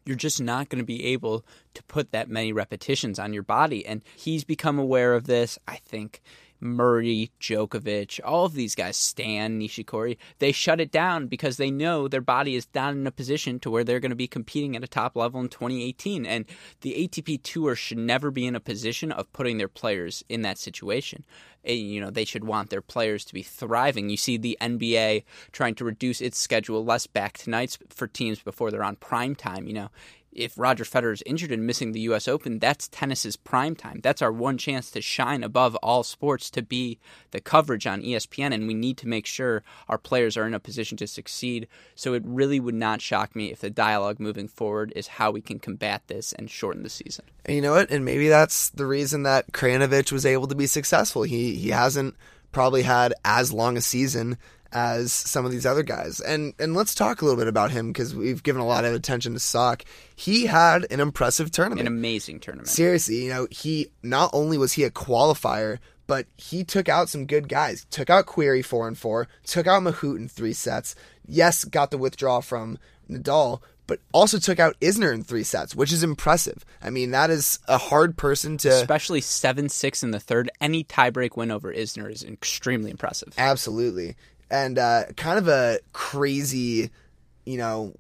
You're 0.06 0.18
just 0.18 0.42
not 0.42 0.70
going 0.70 0.82
to 0.82 0.86
be 0.86 1.06
able 1.06 1.46
to 1.74 1.84
put 1.84 2.12
that 2.12 2.30
many 2.30 2.52
repetitions 2.52 3.20
on 3.20 3.34
your 3.34 3.44
body. 3.44 3.86
And 3.86 4.04
he's 4.16 4.44
become 4.44 4.78
aware 4.78 5.14
of 5.14 5.26
this. 5.26 5.58
I 5.68 5.78
think 5.78 6.22
Murray, 6.64 7.32
Djokovic, 7.40 8.20
all 8.24 8.46
of 8.46 8.54
these 8.54 8.76
guys, 8.76 8.98
Stan, 8.98 9.60
Nishikori, 9.60 10.18
they 10.40 10.52
shut 10.52 10.80
it 10.80 10.92
down 10.92 11.28
because 11.28 11.58
they 11.58 11.70
know 11.70 12.08
their 12.08 12.22
body 12.22 12.56
is 12.56 12.68
not 12.74 12.94
in 12.94 13.06
a 13.06 13.12
position 13.12 13.60
to 13.60 13.70
where 13.70 13.84
they're 13.84 14.00
going 14.00 14.12
to 14.12 14.16
be 14.16 14.28
competing 14.28 14.76
at 14.76 14.84
a 14.84 14.88
top 14.88 15.16
level 15.16 15.42
in 15.42 15.50
2018. 15.50 16.26
And 16.26 16.46
the 16.82 17.08
ATP 17.08 17.44
Tour 17.44 17.76
should 17.76 17.98
never 17.98 18.32
be 18.32 18.48
in 18.48 18.56
a 18.56 18.60
position 18.60 19.12
of 19.12 19.32
putting 19.34 19.58
their 19.58 19.68
players 19.68 20.24
in 20.30 20.42
that 20.44 20.58
situation. 20.58 21.26
And, 21.66 21.78
you 21.78 22.02
know, 22.02 22.10
they 22.10 22.26
should 22.26 22.44
want 22.44 22.70
their 22.70 22.82
players 22.82 23.24
to 23.26 23.34
be 23.34 23.44
thriving. 23.44 24.10
You 24.10 24.18
see 24.18 24.38
the 24.38 24.58
NBA 24.60 25.24
trying 25.52 25.76
to 25.76 25.86
reduce 25.86 26.22
its 26.22 26.38
schedule 26.38 26.84
less 26.84 27.08
back 27.08 27.38
to 27.40 27.50
nights 27.50 27.78
for 27.90 28.08
teams 28.08 28.40
before 28.40 28.72
they're 28.72 28.84
on 28.84 28.98
prime 28.98 29.36
time. 29.36 29.68
You 29.68 29.74
know, 29.74 29.90
if 30.36 30.58
Roger 30.58 30.84
Federer 30.84 31.14
is 31.14 31.24
injured 31.26 31.52
and 31.52 31.66
missing 31.66 31.92
the 31.92 32.02
U.S. 32.02 32.28
Open, 32.28 32.60
that's 32.60 32.88
tennis's 32.90 33.36
prime 33.36 33.76
time. 33.76 34.00
That's 34.04 34.22
our 34.22 34.32
one 34.32 34.58
chance 34.58 34.92
to 34.92 35.02
shine 35.02 35.44
above 35.44 35.76
all 35.78 36.04
sports 36.04 36.50
to 36.52 36.62
be 36.62 37.00
the 37.32 37.42
coverage 37.42 37.88
on 37.88 38.02
ESPN, 38.02 38.54
and 38.54 38.68
we 38.68 38.74
need 38.74 38.98
to 38.98 39.08
make 39.08 39.26
sure 39.26 39.64
our 39.88 39.98
players 39.98 40.38
are 40.38 40.48
in 40.48 40.54
a 40.54 40.60
position 40.60 40.98
to 40.98 41.08
succeed. 41.08 41.68
So 41.96 42.14
it 42.14 42.24
really 42.26 42.60
would 42.60 42.76
not 42.76 43.02
shock 43.02 43.36
me 43.36 43.52
if 43.52 43.62
the 43.62 43.70
dialogue 43.70 44.20
moving 44.20 44.48
forward 44.48 44.94
is 44.96 45.08
how 45.08 45.32
we 45.32 45.42
can 45.42 45.60
combat 45.60 46.04
this 46.08 46.34
and 46.34 46.50
shorten 46.50 46.84
the 46.84 46.90
season. 46.90 47.26
And 47.46 47.56
you 47.56 47.62
know 47.62 47.74
what? 47.74 47.92
And 47.92 48.06
maybe 48.06 48.30
that's 48.30 48.70
the 48.70 48.86
reason 48.86 49.24
that 49.24 49.52
Krajinovic 49.52 50.12
was 50.12 50.26
able 50.26 50.48
to 50.48 50.56
be 50.56 50.68
successful. 50.68 51.24
He 51.24 51.56
he 51.56 51.70
hasn't 51.70 52.16
probably 52.52 52.84
had 52.84 53.14
as 53.26 53.52
long 53.52 53.78
a 53.78 53.82
season 53.82 54.38
as 54.74 55.14
some 55.14 55.46
of 55.46 55.52
these 55.52 55.66
other 55.66 55.84
guys. 55.84 56.20
And 56.20 56.54
and 56.60 56.76
let's 56.76 56.94
talk 56.96 57.22
a 57.22 57.26
little 57.26 57.40
bit 57.40 57.48
about 57.48 57.72
him 57.72 57.88
because 57.92 58.16
we've 58.16 58.44
given 58.44 58.62
a 58.62 58.66
lot 58.66 58.86
of 58.86 58.94
attention 58.94 59.34
to 59.34 59.40
Sock. 59.40 59.84
He 60.16 60.48
had 60.48 60.86
an 60.92 61.00
impressive 61.00 61.52
tournament, 61.52 61.82
an 61.82 61.88
amazing 61.88 62.40
tournament. 62.40 62.70
Seriously, 62.70 63.24
you 63.24 63.30
know, 63.30 63.48
he 63.50 63.88
not 64.02 64.30
only 64.34 64.58
was 64.58 64.74
he 64.74 64.84
a 64.84 64.92
qualifier, 64.92 65.78
but 66.08 66.26
he 66.36 66.64
took 66.64 66.90
out 66.90 67.10
some 67.10 67.26
good 67.26 67.48
guys. 67.48 67.86
Took 67.90 68.10
out 68.10 68.26
Querrey 68.26 68.66
four 68.66 68.88
and 68.88 68.98
four. 68.98 69.28
Took 69.46 69.68
out 69.68 69.84
Mahut 69.84 70.18
in 70.18 70.28
three 70.28 70.54
sets. 70.54 70.96
Yes, 71.26 71.64
got 71.64 71.92
the 71.92 71.98
withdrawal 71.98 72.42
from 72.42 72.78
Nadal, 73.10 73.62
but 73.88 74.00
also 74.12 74.40
took 74.40 74.60
out 74.60 74.80
Isner 74.80 75.14
in 75.14 75.24
three 75.24 75.44
sets, 75.44 75.76
which 75.76 75.92
is 75.92 76.04
impressive. 76.04 76.66
I 76.82 76.90
mean, 76.90 77.12
that 77.12 77.30
is 77.30 77.60
a 77.68 77.78
hard 77.78 78.18
person 78.18 78.58
to. 78.60 78.70
Especially 78.70 79.22
7 79.22 79.70
6 79.70 80.04
in 80.04 80.12
the 80.12 80.20
third. 80.20 80.50
Any 80.60 80.84
tiebreak 80.84 81.38
win 81.38 81.52
over 81.52 81.74
Isner 81.74 82.12
is 82.12 82.24
extremely 82.24 82.92
impressive. 82.92 83.34
Absolutely. 83.38 84.16
And 84.54 84.78
uh, 84.78 85.06
kind 85.18 85.40
of 85.40 85.48
a 85.48 85.80
crazy, 85.94 86.92
you 87.44 87.58
know, 87.58 87.96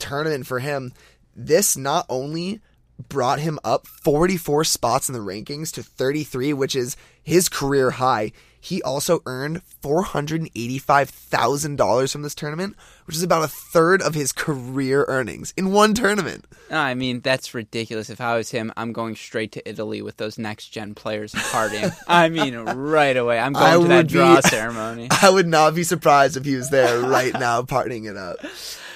tournament 0.00 0.46
for 0.46 0.58
him. 0.58 0.92
This 1.36 1.76
not 1.76 2.06
only 2.08 2.60
brought 3.08 3.38
him 3.38 3.60
up 3.62 3.86
44 3.86 4.64
spots 4.64 5.08
in 5.08 5.12
the 5.12 5.20
rankings 5.20 5.72
to 5.74 5.84
33, 5.84 6.52
which 6.54 6.74
is 6.74 6.96
his 7.22 7.48
career 7.48 7.92
high. 7.92 8.32
He 8.66 8.82
also 8.82 9.22
earned 9.26 9.62
$485,000 9.84 12.12
from 12.12 12.22
this 12.22 12.34
tournament, 12.34 12.74
which 13.04 13.14
is 13.14 13.22
about 13.22 13.44
a 13.44 13.48
third 13.48 14.02
of 14.02 14.16
his 14.16 14.32
career 14.32 15.04
earnings 15.06 15.54
in 15.56 15.70
one 15.70 15.94
tournament. 15.94 16.46
I 16.68 16.94
mean, 16.94 17.20
that's 17.20 17.54
ridiculous. 17.54 18.10
If 18.10 18.20
I 18.20 18.36
was 18.36 18.50
him, 18.50 18.72
I'm 18.76 18.92
going 18.92 19.14
straight 19.14 19.52
to 19.52 19.68
Italy 19.68 20.02
with 20.02 20.16
those 20.16 20.36
next 20.36 20.70
gen 20.70 20.96
players 20.96 21.32
and 21.32 21.44
partying. 21.44 21.94
I 22.08 22.28
mean, 22.28 22.56
right 22.56 23.16
away. 23.16 23.38
I'm 23.38 23.52
going 23.52 23.64
I 23.64 23.76
to 23.76 23.86
that 23.86 24.08
draw 24.08 24.34
be, 24.34 24.42
ceremony. 24.42 25.06
I 25.22 25.30
would 25.30 25.46
not 25.46 25.76
be 25.76 25.84
surprised 25.84 26.36
if 26.36 26.44
he 26.44 26.56
was 26.56 26.70
there 26.70 26.98
right 26.98 27.34
now 27.34 27.62
partying 27.62 28.10
it 28.10 28.16
up. 28.16 28.38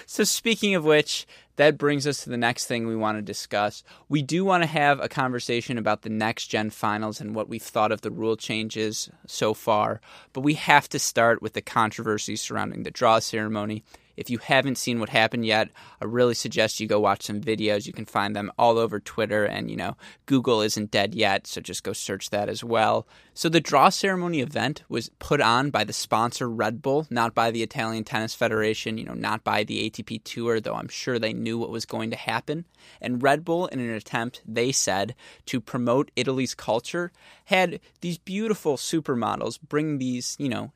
So, 0.04 0.24
speaking 0.24 0.74
of 0.74 0.84
which, 0.84 1.28
that 1.60 1.76
brings 1.76 2.06
us 2.06 2.24
to 2.24 2.30
the 2.30 2.38
next 2.38 2.64
thing 2.64 2.86
we 2.86 2.96
want 2.96 3.18
to 3.18 3.22
discuss. 3.22 3.84
We 4.08 4.22
do 4.22 4.46
want 4.46 4.62
to 4.62 4.66
have 4.66 4.98
a 4.98 5.10
conversation 5.10 5.76
about 5.76 6.00
the 6.00 6.08
next 6.08 6.46
gen 6.46 6.70
finals 6.70 7.20
and 7.20 7.34
what 7.34 7.50
we've 7.50 7.62
thought 7.62 7.92
of 7.92 8.00
the 8.00 8.10
rule 8.10 8.38
changes 8.38 9.10
so 9.26 9.52
far, 9.52 10.00
but 10.32 10.40
we 10.40 10.54
have 10.54 10.88
to 10.88 10.98
start 10.98 11.42
with 11.42 11.52
the 11.52 11.60
controversy 11.60 12.34
surrounding 12.36 12.84
the 12.84 12.90
draw 12.90 13.18
ceremony. 13.18 13.84
If 14.16 14.30
you 14.30 14.38
haven't 14.38 14.78
seen 14.78 15.00
what 15.00 15.08
happened 15.08 15.46
yet, 15.46 15.70
I 16.00 16.04
really 16.04 16.34
suggest 16.34 16.80
you 16.80 16.86
go 16.86 17.00
watch 17.00 17.22
some 17.22 17.40
videos. 17.40 17.86
You 17.86 17.92
can 17.92 18.04
find 18.04 18.34
them 18.34 18.50
all 18.58 18.78
over 18.78 19.00
Twitter, 19.00 19.44
and 19.44 19.70
you 19.70 19.76
know, 19.76 19.96
Google 20.26 20.60
isn't 20.62 20.90
dead 20.90 21.14
yet, 21.14 21.46
so 21.46 21.60
just 21.60 21.82
go 21.82 21.92
search 21.92 22.30
that 22.30 22.48
as 22.48 22.62
well. 22.62 23.06
So, 23.34 23.48
the 23.48 23.60
draw 23.60 23.88
ceremony 23.88 24.40
event 24.40 24.82
was 24.88 25.10
put 25.18 25.40
on 25.40 25.70
by 25.70 25.84
the 25.84 25.92
sponsor 25.92 26.48
Red 26.48 26.82
Bull, 26.82 27.06
not 27.10 27.34
by 27.34 27.50
the 27.50 27.62
Italian 27.62 28.04
Tennis 28.04 28.34
Federation, 28.34 28.98
you 28.98 29.04
know, 29.04 29.14
not 29.14 29.44
by 29.44 29.64
the 29.64 29.88
ATP 29.88 30.24
Tour, 30.24 30.60
though 30.60 30.74
I'm 30.74 30.88
sure 30.88 31.18
they 31.18 31.32
knew 31.32 31.58
what 31.58 31.70
was 31.70 31.86
going 31.86 32.10
to 32.10 32.16
happen. 32.16 32.66
And 33.00 33.22
Red 33.22 33.44
Bull, 33.44 33.66
in 33.66 33.80
an 33.80 33.90
attempt, 33.90 34.42
they 34.46 34.72
said, 34.72 35.14
to 35.46 35.60
promote 35.60 36.10
Italy's 36.16 36.54
culture, 36.54 37.12
had 37.46 37.80
these 38.00 38.18
beautiful 38.18 38.76
supermodels 38.76 39.60
bring 39.60 39.98
these, 39.98 40.36
you 40.38 40.48
know, 40.48 40.72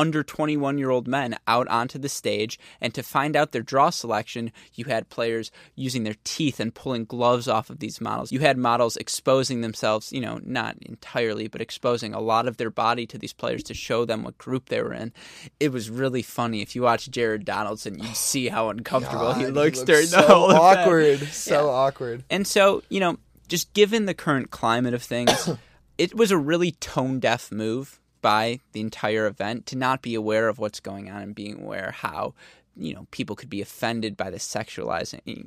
under 0.00 0.22
21 0.22 0.78
year 0.78 0.88
old 0.88 1.06
men 1.06 1.36
out 1.46 1.68
onto 1.68 1.98
the 1.98 2.08
stage. 2.08 2.58
And 2.80 2.94
to 2.94 3.02
find 3.02 3.36
out 3.36 3.52
their 3.52 3.62
draw 3.62 3.90
selection, 3.90 4.50
you 4.72 4.86
had 4.86 5.10
players 5.10 5.50
using 5.74 6.04
their 6.04 6.16
teeth 6.24 6.58
and 6.58 6.74
pulling 6.74 7.04
gloves 7.04 7.48
off 7.48 7.68
of 7.68 7.80
these 7.80 8.00
models. 8.00 8.32
You 8.32 8.40
had 8.40 8.56
models 8.56 8.96
exposing 8.96 9.60
themselves, 9.60 10.10
you 10.10 10.22
know, 10.22 10.40
not 10.42 10.78
entirely, 10.80 11.48
but 11.48 11.60
exposing 11.60 12.14
a 12.14 12.20
lot 12.20 12.48
of 12.48 12.56
their 12.56 12.70
body 12.70 13.06
to 13.08 13.18
these 13.18 13.34
players 13.34 13.62
to 13.64 13.74
show 13.74 14.06
them 14.06 14.22
what 14.22 14.38
group 14.38 14.70
they 14.70 14.80
were 14.80 14.94
in. 14.94 15.12
It 15.60 15.70
was 15.70 15.90
really 15.90 16.22
funny. 16.22 16.62
If 16.62 16.74
you 16.74 16.80
watch 16.80 17.10
Jared 17.10 17.44
Donaldson, 17.44 17.98
you'd 17.98 18.16
see 18.16 18.48
how 18.48 18.70
uncomfortable 18.70 19.32
God, 19.32 19.40
he 19.40 19.48
looks 19.48 19.80
he 19.80 19.84
during 19.84 20.06
so 20.06 20.16
the 20.16 20.26
whole 20.26 20.50
awkward, 20.50 21.04
event. 21.04 21.32
so 21.32 21.66
yeah. 21.66 21.72
awkward. 21.72 22.24
And 22.30 22.46
so, 22.46 22.82
you 22.88 23.00
know, 23.00 23.18
just 23.48 23.74
given 23.74 24.06
the 24.06 24.14
current 24.14 24.50
climate 24.50 24.94
of 24.94 25.02
things, 25.02 25.50
it 25.98 26.14
was 26.14 26.30
a 26.30 26.38
really 26.38 26.70
tone 26.72 27.20
deaf 27.20 27.52
move 27.52 27.99
by 28.20 28.60
the 28.72 28.80
entire 28.80 29.26
event 29.26 29.66
to 29.66 29.76
not 29.76 30.02
be 30.02 30.14
aware 30.14 30.48
of 30.48 30.58
what's 30.58 30.80
going 30.80 31.10
on 31.10 31.22
and 31.22 31.34
being 31.34 31.60
aware 31.60 31.92
how 31.96 32.34
you 32.76 32.94
know 32.94 33.06
people 33.10 33.36
could 33.36 33.50
be 33.50 33.60
offended 33.60 34.16
by 34.16 34.30
the 34.30 34.38
sexualizing 34.38 35.46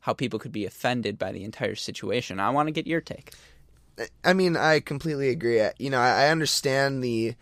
how 0.00 0.12
people 0.12 0.38
could 0.38 0.52
be 0.52 0.66
offended 0.66 1.18
by 1.18 1.32
the 1.32 1.44
entire 1.44 1.74
situation. 1.74 2.38
I 2.38 2.50
want 2.50 2.66
to 2.66 2.72
get 2.72 2.86
your 2.86 3.00
take. 3.00 3.32
I 4.22 4.34
mean 4.34 4.56
i 4.56 4.80
completely 4.80 5.30
agree. 5.30 5.66
You 5.78 5.90
know 5.90 6.00
i 6.00 6.28
understand 6.28 7.02
the 7.02 7.34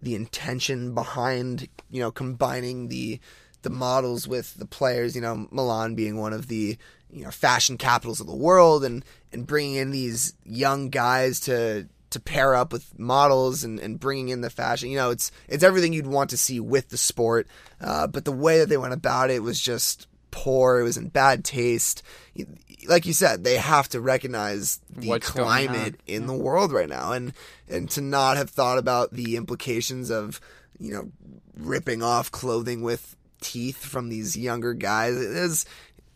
the 0.00 0.14
intention 0.14 0.94
behind 0.94 1.68
you 1.90 2.00
know 2.00 2.12
combining 2.12 2.88
the 2.88 3.18
the 3.62 3.70
models 3.70 4.28
with 4.28 4.54
the 4.54 4.66
players 4.66 5.16
you 5.16 5.22
know 5.22 5.48
milan 5.50 5.94
being 5.94 6.18
one 6.18 6.34
of 6.34 6.48
the 6.48 6.76
you 7.10 7.24
know 7.24 7.30
fashion 7.30 7.78
capitals 7.78 8.20
of 8.20 8.26
the 8.26 8.36
world 8.36 8.84
and 8.84 9.02
and 9.32 9.46
bringing 9.46 9.76
in 9.76 9.90
these 9.90 10.34
young 10.44 10.90
guys 10.90 11.40
to 11.40 11.88
to 12.14 12.20
pair 12.20 12.54
up 12.54 12.72
with 12.72 12.98
models 12.98 13.62
and, 13.62 13.78
and 13.78 14.00
bringing 14.00 14.30
in 14.30 14.40
the 14.40 14.50
fashion. 14.50 14.90
You 14.90 14.96
know, 14.96 15.10
it's 15.10 15.30
it's 15.48 15.62
everything 15.62 15.92
you'd 15.92 16.06
want 16.06 16.30
to 16.30 16.36
see 16.36 16.58
with 16.58 16.88
the 16.88 16.96
sport. 16.96 17.46
Uh, 17.80 18.06
but 18.06 18.24
the 18.24 18.32
way 18.32 18.58
that 18.58 18.68
they 18.68 18.76
went 18.76 18.94
about 18.94 19.30
it 19.30 19.42
was 19.42 19.60
just 19.60 20.08
poor. 20.30 20.80
It 20.80 20.84
was 20.84 20.96
in 20.96 21.08
bad 21.08 21.44
taste. 21.44 22.02
Like 22.86 23.06
you 23.06 23.12
said, 23.12 23.44
they 23.44 23.56
have 23.56 23.88
to 23.90 24.00
recognize 24.00 24.80
the 24.90 25.08
What's 25.08 25.30
climate 25.30 26.00
in 26.06 26.26
the 26.26 26.34
world 26.34 26.72
right 26.72 26.88
now, 26.88 27.12
and 27.12 27.32
and 27.68 27.90
to 27.90 28.00
not 28.00 28.36
have 28.36 28.50
thought 28.50 28.78
about 28.78 29.12
the 29.12 29.36
implications 29.36 30.10
of 30.10 30.40
you 30.78 30.92
know 30.92 31.10
ripping 31.56 32.02
off 32.02 32.32
clothing 32.32 32.82
with 32.82 33.16
teeth 33.40 33.84
from 33.84 34.08
these 34.08 34.36
younger 34.36 34.72
guys 34.72 35.14
is 35.14 35.66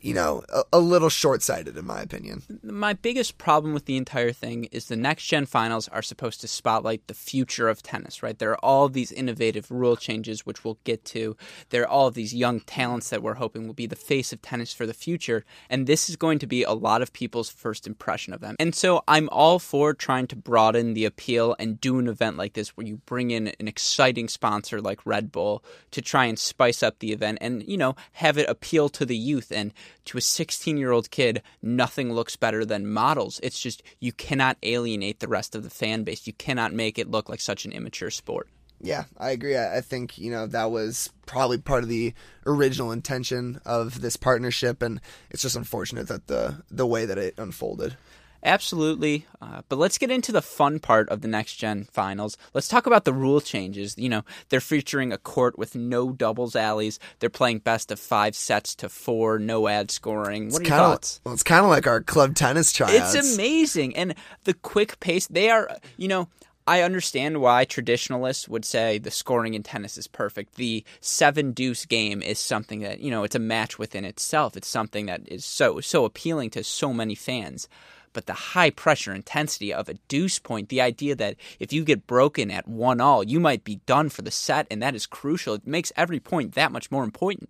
you 0.01 0.15
know, 0.15 0.43
a, 0.49 0.63
a 0.75 0.79
little 0.79 1.09
short 1.09 1.43
sighted, 1.43 1.77
in 1.77 1.87
my 1.87 2.01
opinion. 2.01 2.43
My 2.63 2.93
biggest 2.93 3.39
problem 3.39 3.75
with 3.75 3.87
the 3.87 3.97
entire 3.97 4.33
thing 4.33 4.65
is 4.71 4.87
the 4.87 4.97
next 4.97 5.27
gen 5.27 5.47
finals 5.47 5.89
are 5.89 6.03
supposed 6.03 6.41
to 6.43 6.49
spotlight 6.49 7.07
the 7.07 7.15
future 7.15 7.69
of 7.69 7.83
tennis, 7.83 8.23
right? 8.23 8.39
There 8.39 8.53
are 8.53 8.65
all 8.65 8.89
these 8.89 9.11
innovative 9.11 9.71
rule 9.71 9.97
changes, 9.97 10.47
which 10.47 10.65
we'll 10.65 10.79
get 10.85 11.05
to. 11.07 11.37
There 11.71 11.83
are 11.83 11.89
all 11.89 12.11
these 12.11 12.35
young 12.35 12.61
talents 12.61 13.11
that 13.11 13.23
we're 13.23 13.35
hoping 13.35 13.67
will 13.67 13.75
be 13.75 13.87
the 13.87 13.97
face 13.97 14.33
of 14.33 14.41
tennis 14.41 14.73
for 14.73 14.87
the 14.87 14.95
future. 14.95 15.45
And 15.69 15.87
this 15.87 16.09
is 16.09 16.17
going 16.17 16.39
to 16.41 16.47
be 16.47 16.63
a 16.63 16.73
lot 16.73 17.03
of 17.03 17.13
people's 17.13 17.51
first 17.51 17.87
impression 17.87 18.33
of 18.33 18.41
them. 18.41 18.57
And 18.61 18.75
so 18.75 19.03
I'm 19.09 19.29
all 19.31 19.59
for 19.59 19.95
trying 19.95 20.29
to 20.29 20.37
broaden 20.37 20.95
the 20.95 21.05
appeal 21.05 21.57
and 21.59 21.81
do 21.81 21.99
an 21.99 22.09
event 22.09 22.37
like 22.37 22.53
this 22.53 22.77
where 22.77 22.87
you 22.87 22.99
bring 23.07 23.31
in 23.31 23.49
an 23.49 23.67
exciting 23.67 24.29
sponsor 24.29 24.81
like 24.81 25.05
Red 25.05 25.33
Bull 25.33 25.65
to 25.91 26.01
try 26.01 26.27
and 26.27 26.39
spice 26.39 26.83
up 26.83 27.01
the 27.01 27.13
event 27.13 27.39
and, 27.41 27.67
you 27.67 27.77
know, 27.77 27.97
have 28.13 28.39
it 28.39 28.49
appeal 28.49 28.89
to 28.91 29.05
the 29.05 29.17
youth 29.17 29.51
and 29.51 29.73
to 30.07 30.19
a 30.19 30.21
16 30.21 30.77
year 30.77 30.91
old 30.91 31.11
kid, 31.11 31.43
nothing 31.63 32.13
looks 32.13 32.37
better 32.37 32.65
than 32.65 32.87
models. 32.87 33.41
It's 33.43 33.61
just 33.61 33.83
you 34.01 34.13
cannot 34.13 34.57
alienate 34.63 35.21
the 35.21 35.29
rest 35.29 35.55
of 35.55 35.63
the 35.63 35.71
fan 35.71 36.05
base. 36.05 36.27
You 36.27 36.33
cannot 36.35 36.73
make 36.73 36.99
it 36.99 37.11
look 37.11 37.29
like 37.29 37.41
such 37.41 37.65
an 37.65 37.73
immature 37.73 38.11
sport. 38.11 38.49
Yeah, 38.81 39.05
I 39.17 39.31
agree. 39.31 39.59
I 39.59 39.81
think, 39.81 40.19
you 40.19 40.31
know, 40.31 40.47
that 40.47 40.71
was 40.71 41.11
probably 41.27 41.59
part 41.59 41.83
of 41.83 41.89
the 41.89 42.15
original 42.47 42.93
intention 42.93 43.61
of 43.65 44.01
this 44.01 44.17
partnership 44.17 44.83
and 44.83 45.01
it's 45.31 45.43
just 45.43 45.57
unfortunate 45.57 46.09
that 46.09 46.29
the 46.29 46.63
the 46.71 46.87
way 46.87 47.05
that 47.05 47.19
it 47.19 47.35
unfolded. 47.39 47.97
Absolutely. 48.43 49.27
Uh, 49.41 49.63
but 49.69 49.79
let's 49.79 49.99
get 49.99 50.11
into 50.11 50.33
the 50.33 50.43
fun 50.43 50.79
part 50.79 51.09
of 51.09 51.23
the 51.23 51.29
next 51.29 51.57
gen 51.57 51.85
finals. 51.85 52.37
Let's 52.55 52.69
talk 52.69 52.87
about 52.87 53.05
the 53.05 53.13
rule 53.13 53.41
changes. 53.41 53.97
You 53.99 54.09
know, 54.09 54.23
they're 54.49 54.61
featuring 54.61 55.13
a 55.13 55.19
court 55.19 55.59
with 55.59 55.75
no 55.75 56.13
doubles 56.13 56.55
alleys. 56.55 56.99
They're 57.19 57.31
playing 57.31 57.61
best 57.61 57.91
of 57.91 57.99
five 57.99 58.37
sets 58.37 58.75
to 58.77 58.89
four, 58.89 59.39
no 59.39 59.69
ad 59.69 59.91
scoring. 59.91 60.51
What 60.51 60.63
it's 60.63 60.71
are 60.71 60.75
your 60.75 60.79
thoughts? 60.79 61.21
Well, 61.25 61.35
it's 61.35 61.43
kind 61.43 61.65
of 61.65 61.71
like 61.71 61.87
our 61.87 62.01
club 62.01 62.35
tennis 62.35 62.73
tryouts. 62.73 63.15
It's 63.15 63.35
amazing. 63.35 63.97
And 63.97 64.15
the 64.45 64.55
quick 64.55 65.01
pace, 65.01 65.27
they 65.27 65.51
are, 65.51 65.69
you 65.97 66.09
know, 66.09 66.29
I 66.69 66.83
understand 66.83 67.41
why 67.41 67.65
traditionalists 67.65 68.47
would 68.47 68.67
say 68.67 68.99
the 68.99 69.11
scoring 69.11 69.55
in 69.55 69.63
tennis 69.63 69.97
is 69.97 70.07
perfect. 70.07 70.57
The 70.57 70.85
seven 71.01 71.53
deuce 71.53 71.87
game 71.87 72.21
is 72.21 72.39
something 72.39 72.81
that, 72.81 73.01
you 73.01 73.11
know, 73.11 73.25
it's 73.25 73.35
a 73.35 73.39
match 73.39 73.79
within 73.79 74.05
itself. 74.05 74.55
It's 74.55 74.69
something 74.69 75.07
that 75.07 75.23
is 75.27 75.47
so 75.47 75.81
so 75.81 76.05
appealing 76.05 76.51
to 76.51 76.63
so 76.63 76.93
many 76.93 77.15
fans 77.15 77.71
but 78.13 78.27
the 78.27 78.33
high 78.33 78.71
pressure 78.71 79.15
intensity 79.15 79.73
of 79.73 79.89
a 79.89 79.95
deuce 80.09 80.39
point, 80.39 80.69
the 80.69 80.81
idea 80.81 81.15
that 81.17 81.37
if 81.59 81.73
you 81.73 81.85
get 81.85 82.07
broken 82.07 82.51
at 82.51 82.69
one 82.69 83.01
all, 83.01 83.23
you 83.25 83.41
might 83.41 83.65
be 83.65 83.77
done 83.87 84.09
for 84.09 84.23
the 84.23 84.31
set, 84.31 84.67
and 84.71 84.83
that 84.83 84.95
is 84.95 85.07
crucial. 85.07 85.55
It 85.55 85.67
makes 85.67 85.93
every 85.97 86.21
point 86.21 86.55
that 86.55 86.73
much 86.73 86.91
more 86.91 87.05
important. 87.05 87.49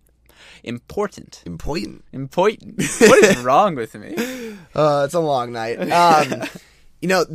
Important. 0.63 1.43
Important. 1.45 2.03
Important. 2.13 2.77
what 2.99 3.23
is 3.23 3.37
wrong 3.39 3.75
with 3.75 3.95
me? 3.95 4.15
Uh, 4.75 5.01
it's 5.03 5.15
a 5.15 5.19
long 5.19 5.51
night. 5.51 5.79
Um, 5.91 6.43
you 7.01 7.07
know, 7.07 7.25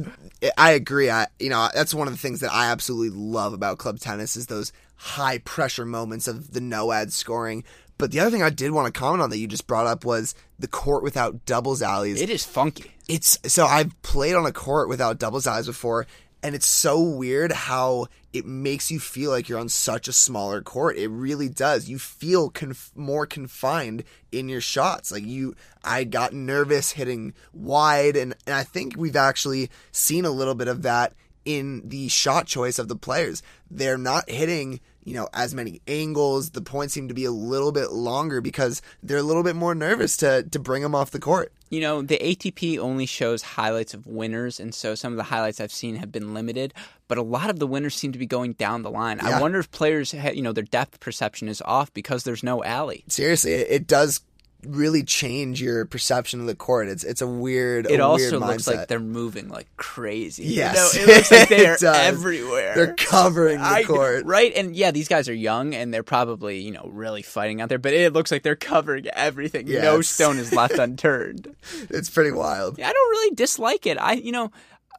I 0.57 0.71
agree. 0.71 1.11
I, 1.11 1.27
you 1.41 1.51
know, 1.51 1.69
that's 1.75 1.93
one 1.93 2.07
of 2.07 2.15
the 2.15 2.19
things 2.19 2.41
that 2.41 2.53
I 2.53 2.71
absolutely 2.71 3.11
love 3.11 3.53
about 3.53 3.79
club 3.79 3.99
tennis 3.99 4.37
is 4.37 4.47
those 4.47 4.73
high 4.95 5.39
pressure 5.39 5.85
moments 5.85 6.29
of 6.29 6.53
the 6.53 6.61
no 6.61 6.93
ad 6.93 7.13
scoring 7.13 7.65
but 7.99 8.11
the 8.11 8.21
other 8.21 8.31
thing 8.31 8.43
I 8.43 8.51
did 8.51 8.73
want 8.73 8.93
to 8.93 8.99
comment 8.99 9.23
on 9.23 9.31
that 9.31 9.39
you 9.39 9.47
just 9.47 9.67
brought 9.67 9.87
up 9.87 10.05
was 10.05 10.35
the 10.59 10.67
court 10.67 11.03
without 11.03 11.47
doubles 11.47 11.83
alleys. 11.83 12.21
It 12.21 12.31
is 12.31 12.45
funky. 12.45 12.94
It's 13.09 13.39
so 13.47 13.67
I've 13.67 14.01
played 14.03 14.35
on 14.35 14.47
a 14.47 14.53
court 14.53 14.89
without 14.89 15.19
doubles 15.19 15.47
alleys 15.47 15.67
before, 15.67 16.07
and 16.43 16.55
it's 16.55 16.67
so 16.67 17.01
weird 17.01 17.53
how 17.53 18.07
it 18.33 18.47
makes 18.47 18.91
you 18.91 18.99
feel 18.99 19.31
like 19.31 19.49
you're 19.49 19.59
on 19.59 19.69
such 19.69 20.09
a 20.09 20.13
smaller 20.13 20.61
court. 20.61 20.97
It 20.97 21.09
really 21.09 21.49
does. 21.49 21.89
You 21.89 21.99
feel 21.99 22.51
conf- 22.51 22.93
more 22.95 23.27
confined 23.27 24.05
in 24.33 24.49
your 24.49 24.61
shots. 24.61 25.13
Like 25.13 25.25
you, 25.25 25.55
I 25.83 26.05
got 26.05 26.33
nervous 26.33 26.93
hitting 26.93 27.35
wide, 27.53 28.17
and, 28.17 28.35
and 28.47 28.57
I 28.57 28.63
think 28.63 28.95
we've 28.97 29.17
actually 29.17 29.71
seen 29.93 30.25
a 30.25 30.31
little 30.31 30.55
bit 30.55 30.69
of 30.69 30.83
that 30.83 31.15
in 31.45 31.89
the 31.89 32.09
shot 32.09 32.47
choice 32.47 32.79
of 32.79 32.89
the 32.89 32.97
players. 32.97 33.43
They're 33.71 33.99
not 33.99 34.29
hitting 34.29 34.81
you 35.05 35.15
know, 35.15 35.29
as 35.33 35.55
many 35.55 35.81
angles. 35.87 36.51
The 36.51 36.63
points 36.63 36.95
seem 36.95 37.09
to 37.09 37.15
be 37.15 37.25
a 37.25 37.31
little 37.31 37.73
bit 37.73 37.93
longer 37.93 38.41
because 38.41 38.83
they're 39.03 39.19
a 39.19 39.23
little 39.23 39.43
bit 39.43 39.57
more 39.57 39.75
nervous 39.75 40.17
to 40.19 40.43
to 40.43 40.59
bring 40.59 40.83
them 40.83 40.95
off 40.95 41.11
the 41.11 41.21
court. 41.21 41.53
You 41.71 41.81
know, 41.81 42.03
the 42.03 42.19
ATP 42.19 42.79
only 42.79 43.05
shows 43.07 43.43
highlights 43.43 43.95
of 43.95 44.07
winners, 44.07 44.61
and 44.61 44.75
so 44.75 44.95
some 44.95 45.13
of 45.13 45.17
the 45.17 45.25
highlights 45.25 45.61
I've 45.61 45.73
seen 45.73 45.97
have 45.97 46.13
been 46.13 46.33
limited. 46.33 46.73
But 47.09 47.19
a 47.19 47.23
lot 47.23 47.51
of 47.51 47.59
the 47.59 47.67
winners 47.67 47.95
seem 47.95 48.13
to 48.13 48.19
be 48.19 48.27
going 48.27 48.53
down 48.53 48.83
the 48.83 48.91
line. 48.91 49.19
Yeah. 49.19 49.39
I 49.39 49.41
wonder 49.41 49.59
if 49.59 49.71
players, 49.71 50.13
ha- 50.13 50.31
you 50.31 50.41
know, 50.41 50.53
their 50.53 50.65
depth 50.65 51.01
perception 51.01 51.49
is 51.49 51.61
off 51.63 51.93
because 51.93 52.25
there's 52.25 52.43
no 52.43 52.63
alley. 52.65 53.05
Seriously, 53.09 53.53
it, 53.53 53.67
it 53.71 53.87
does 53.87 54.21
really 54.67 55.03
change 55.03 55.61
your 55.61 55.85
perception 55.85 56.41
of 56.41 56.47
the 56.47 56.55
court. 56.55 56.89
It's 56.89 57.05
it's 57.05 57.21
a 57.23 57.27
weird. 57.27 57.87
It 57.91 58.01
a 58.01 58.05
also 58.05 58.39
weird 58.39 58.49
looks 58.49 58.65
mindset. 58.65 58.77
like 58.77 58.89
they're 58.89 59.01
moving 59.01 59.49
like 59.49 59.67
crazy. 59.77 60.45
Yes. 60.45 60.95
you 60.95 61.07
know? 61.07 61.13
it 61.13 61.17
looks 61.17 61.31
like 61.31 61.49
they're 61.81 61.95
everywhere. 61.95 62.75
They're 62.75 62.95
covering 62.95 63.59
the 63.59 63.65
I- 63.65 63.83
court. 63.85 64.25
right? 64.27 64.53
And 64.55 64.75
yeah, 64.75 64.91
these 64.91 65.09
guys 65.09 65.29
are 65.29 65.35
young 65.35 65.75
and 65.75 65.93
they're 65.93 66.03
probably 66.03 66.61
you 66.61 66.73
know 66.73 66.89
really 66.93 67.23
fighting 67.23 67.61
out 67.61 67.69
there. 67.69 67.79
But 67.79 67.93
it 67.93 68.13
looks 68.13 68.31
like 68.33 68.43
they're 68.43 68.57
covering 68.57 69.07
everything. 69.09 69.67
Yeah, 69.67 69.83
no 69.83 70.01
stone 70.01 70.39
is 70.39 70.53
left 70.53 70.75
unturned. 70.79 71.55
It's 71.91 72.11
pretty 72.11 72.33
wild. 72.33 72.81
I 72.81 72.93
don't 72.93 73.11
really 73.11 73.35
dislike 73.35 73.87
it. 73.87 73.99
I 73.99 74.15
you 74.15 74.33
know, 74.33 74.51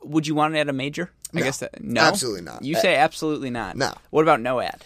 would 0.04 0.28
you 0.28 0.36
want 0.36 0.56
it 0.56 0.60
at 0.60 0.70
a 0.70 0.74
major? 0.74 1.12
I 1.34 1.42
guess 1.42 1.58
that, 1.58 1.84
no, 1.84 2.00
absolutely 2.00 2.42
not. 2.42 2.64
You 2.64 2.76
say 2.76 2.96
absolutely 2.96 3.50
not. 3.50 3.76
No. 3.76 3.94
What 4.10 4.22
about 4.22 4.40
no 4.40 4.62
ad? 4.62 4.86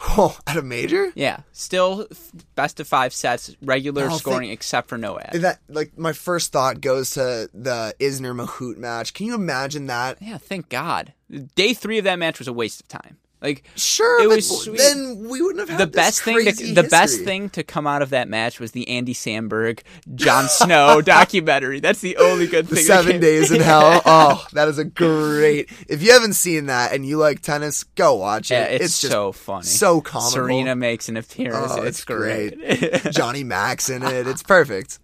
Oh, 0.20 0.36
at 0.46 0.56
a 0.56 0.62
major? 0.62 1.12
Yeah, 1.14 1.40
still 1.52 2.06
f- 2.10 2.30
best 2.54 2.80
of 2.80 2.86
five 2.88 3.12
sets, 3.12 3.54
regular 3.62 4.10
scoring 4.10 4.50
except 4.50 4.88
for 4.88 4.96
no 4.98 5.18
ad. 5.18 5.32
That 5.34 5.60
like 5.68 5.96
my 5.98 6.12
first 6.12 6.52
thought 6.52 6.80
goes 6.80 7.10
to 7.12 7.48
the 7.52 7.94
Isner 8.00 8.34
Mahut 8.34 8.76
match. 8.78 9.12
Can 9.14 9.26
you 9.26 9.34
imagine 9.34 9.86
that? 9.86 10.18
Yeah, 10.20 10.38
thank 10.38 10.68
God. 10.68 11.12
Day 11.56 11.74
three 11.74 11.98
of 11.98 12.04
that 12.04 12.18
match 12.18 12.38
was 12.38 12.48
a 12.48 12.52
waste 12.52 12.80
of 12.80 12.88
time. 12.88 13.18
Like 13.40 13.62
Sure, 13.76 14.20
It 14.22 14.28
but 14.28 14.34
was 14.36 14.62
sweet. 14.64 14.78
then 14.78 15.28
we 15.28 15.40
wouldn't 15.40 15.60
have 15.60 15.68
had 15.68 15.78
the 15.78 15.86
best 15.86 16.22
thing, 16.22 16.44
to, 16.44 16.74
the 16.74 16.82
best 16.82 17.20
thing 17.22 17.48
to 17.50 17.62
come 17.62 17.86
out 17.86 18.02
of 18.02 18.10
that 18.10 18.28
match 18.28 18.58
was 18.58 18.72
the 18.72 18.88
Andy 18.88 19.14
Samberg, 19.14 19.80
Jon 20.16 20.48
Snow 20.48 21.00
documentary. 21.00 21.78
That's 21.78 22.00
the 22.00 22.16
only 22.16 22.48
good 22.48 22.66
The 22.66 22.74
thing. 22.76 22.84
seven 22.84 23.20
days 23.20 23.52
in 23.52 23.60
hell. 23.70 24.02
Oh, 24.04 24.44
that 24.54 24.66
is 24.66 24.78
a 24.78 24.84
great. 24.84 25.70
If 25.88 26.02
you 26.02 26.10
haven't 26.12 26.32
seen 26.34 26.66
that 26.66 26.92
and 26.92 27.06
you 27.06 27.16
like 27.16 27.40
tennis, 27.40 27.84
go 27.84 28.14
watch 28.16 28.50
it. 28.50 28.54
Yeah, 28.54 28.64
it's, 28.64 29.00
just 29.00 29.12
so 29.12 29.30
funny. 29.30 29.64
so 29.66 30.00
comical. 30.00 30.30
Serena 30.32 30.74
makes 30.74 31.08
an 31.08 31.16
appearance. 31.16 31.70
Oh, 31.72 31.82
it's, 31.82 31.98
it's 31.98 32.04
great. 32.04 32.56
Johnny 33.12 33.44
Max 33.44 33.88
in 33.88 34.02
it. 34.02 34.26
It's 34.26 34.42
perfect. 34.42 34.98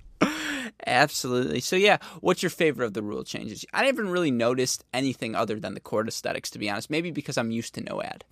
Absolutely. 0.86 1.60
So 1.60 1.76
yeah, 1.76 1.98
what's 2.20 2.42
your 2.42 2.50
favorite 2.50 2.86
of 2.86 2.94
the 2.94 3.02
rule 3.02 3.24
changes? 3.24 3.64
I 3.72 3.86
haven't 3.86 4.08
really 4.08 4.30
noticed 4.30 4.84
anything 4.92 5.34
other 5.34 5.58
than 5.58 5.74
the 5.74 5.80
court 5.80 6.08
aesthetics, 6.08 6.50
to 6.50 6.58
be 6.58 6.68
honest. 6.68 6.90
Maybe 6.90 7.10
because 7.10 7.38
I'm 7.38 7.50
used 7.50 7.74
to 7.74 7.80
no 7.80 8.02
ad. 8.02 8.24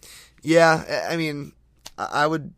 Yeah, 0.42 1.06
I- 1.10 1.16
mean, 1.16 1.52
I 1.98 2.26
would. 2.26 2.52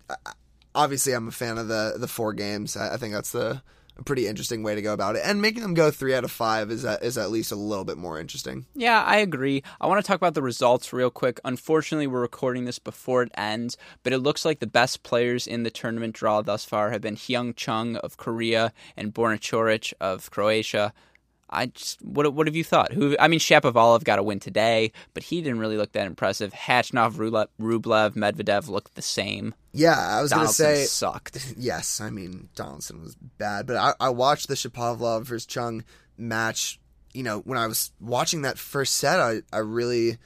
Obviously, 0.75 1.13
I'm 1.13 1.29
a 1.29 1.33
fan 1.33 1.59
of 1.59 1.69
the 1.69 1.95
the 1.97 2.09
four 2.09 2.33
games. 2.33 2.77
I 2.77 2.97
think 2.97 3.15
that's 3.15 3.31
the 3.31 3.63
a 3.97 4.03
pretty 4.03 4.27
interesting 4.27 4.63
way 4.63 4.75
to 4.75 4.83
go 4.83 4.93
about 4.93 5.17
it, 5.17 5.23
and 5.25 5.41
making 5.41 5.63
them 5.63 5.75
go 5.75 5.91
three 5.91 6.15
out 6.15 6.25
of 6.25 6.31
five 6.31 6.71
is 6.71 6.85
at, 6.85 7.03
is 7.03 7.17
at 7.17 7.31
least 7.31 7.53
a 7.53 7.57
little 7.57 7.85
bit 7.85 7.97
more 7.97 8.19
interesting. 8.19 8.67
Yeah, 8.75 9.03
I 9.03 9.19
agree. 9.19 9.63
I 9.81 9.87
want 9.87 10.05
to 10.05 10.07
talk 10.07 10.17
about 10.17 10.35
the 10.35 10.43
results 10.43 10.93
real 10.93 11.11
quick. 11.11 11.39
Unfortunately, 11.45 12.07
we're 12.07 12.21
recording 12.21 12.65
this 12.65 12.79
before 12.79 13.23
it 13.23 13.33
ends, 13.37 13.77
but 14.03 14.13
it 14.13 14.19
looks 14.19 14.45
like 14.45 14.59
the 14.59 14.67
best 14.67 15.03
players 15.03 15.47
in 15.47 15.63
the 15.63 15.71
tournament 15.71 16.15
draw 16.15 16.43
thus 16.43 16.65
far 16.65 16.91
have 16.91 17.03
been 17.03 17.17
Hyung 17.17 17.55
Chung 17.55 17.97
of 17.97 18.17
Korea 18.17 18.73
and 18.97 19.15
Borna 19.15 19.39
Coric 19.39 19.93
of 20.01 20.31
Croatia. 20.31 20.93
I 21.51 21.67
just 21.67 22.03
what 22.03 22.33
what 22.33 22.47
have 22.47 22.57
you 22.57 22.65
thought? 22.65 22.93
Who 22.93 23.17
I 23.19 23.29
mean, 23.29 23.41
Shapovalov 23.41 24.05
got 24.05 24.19
a 24.19 24.23
win 24.23 24.41
today, 24.41 24.93
but 25.13 25.23
he 25.23 25.41
didn't 25.41 25.59
really 25.59 25.77
look 25.77 25.93
that 25.93 26.07
impressive. 26.07 26.53
Khachanov, 26.53 27.15
Rublev, 27.15 28.15
Medvedev 28.15 28.69
looked 28.69 28.95
the 28.95 29.03
same. 29.03 29.55
Yeah, 29.73 29.97
I 29.99 30.23
was 30.23 30.31
gonna 30.31 30.43
Donaldson 30.43 30.67
say 30.67 30.85
sucked. 30.85 31.55
yes. 31.57 32.01
I 32.01 32.11
mean, 32.11 32.49
Donaldson 32.55 33.01
was 33.03 33.15
bad, 33.17 33.67
but 33.67 33.77
I, 33.77 33.95
I 34.01 34.09
watched 34.11 34.49
the 34.49 34.55
Shapovalov 34.55 35.25
versus 35.25 35.47
Chung 35.47 35.85
match. 36.17 36.81
You 37.13 37.23
know, 37.23 37.41
when 37.41 37.59
I 37.59 37.67
was 37.67 37.93
watching 38.01 38.43
that 38.43 38.59
first 38.59 38.95
set, 38.95 39.21
I 39.21 39.43
I 39.53 39.59
really 39.59 40.19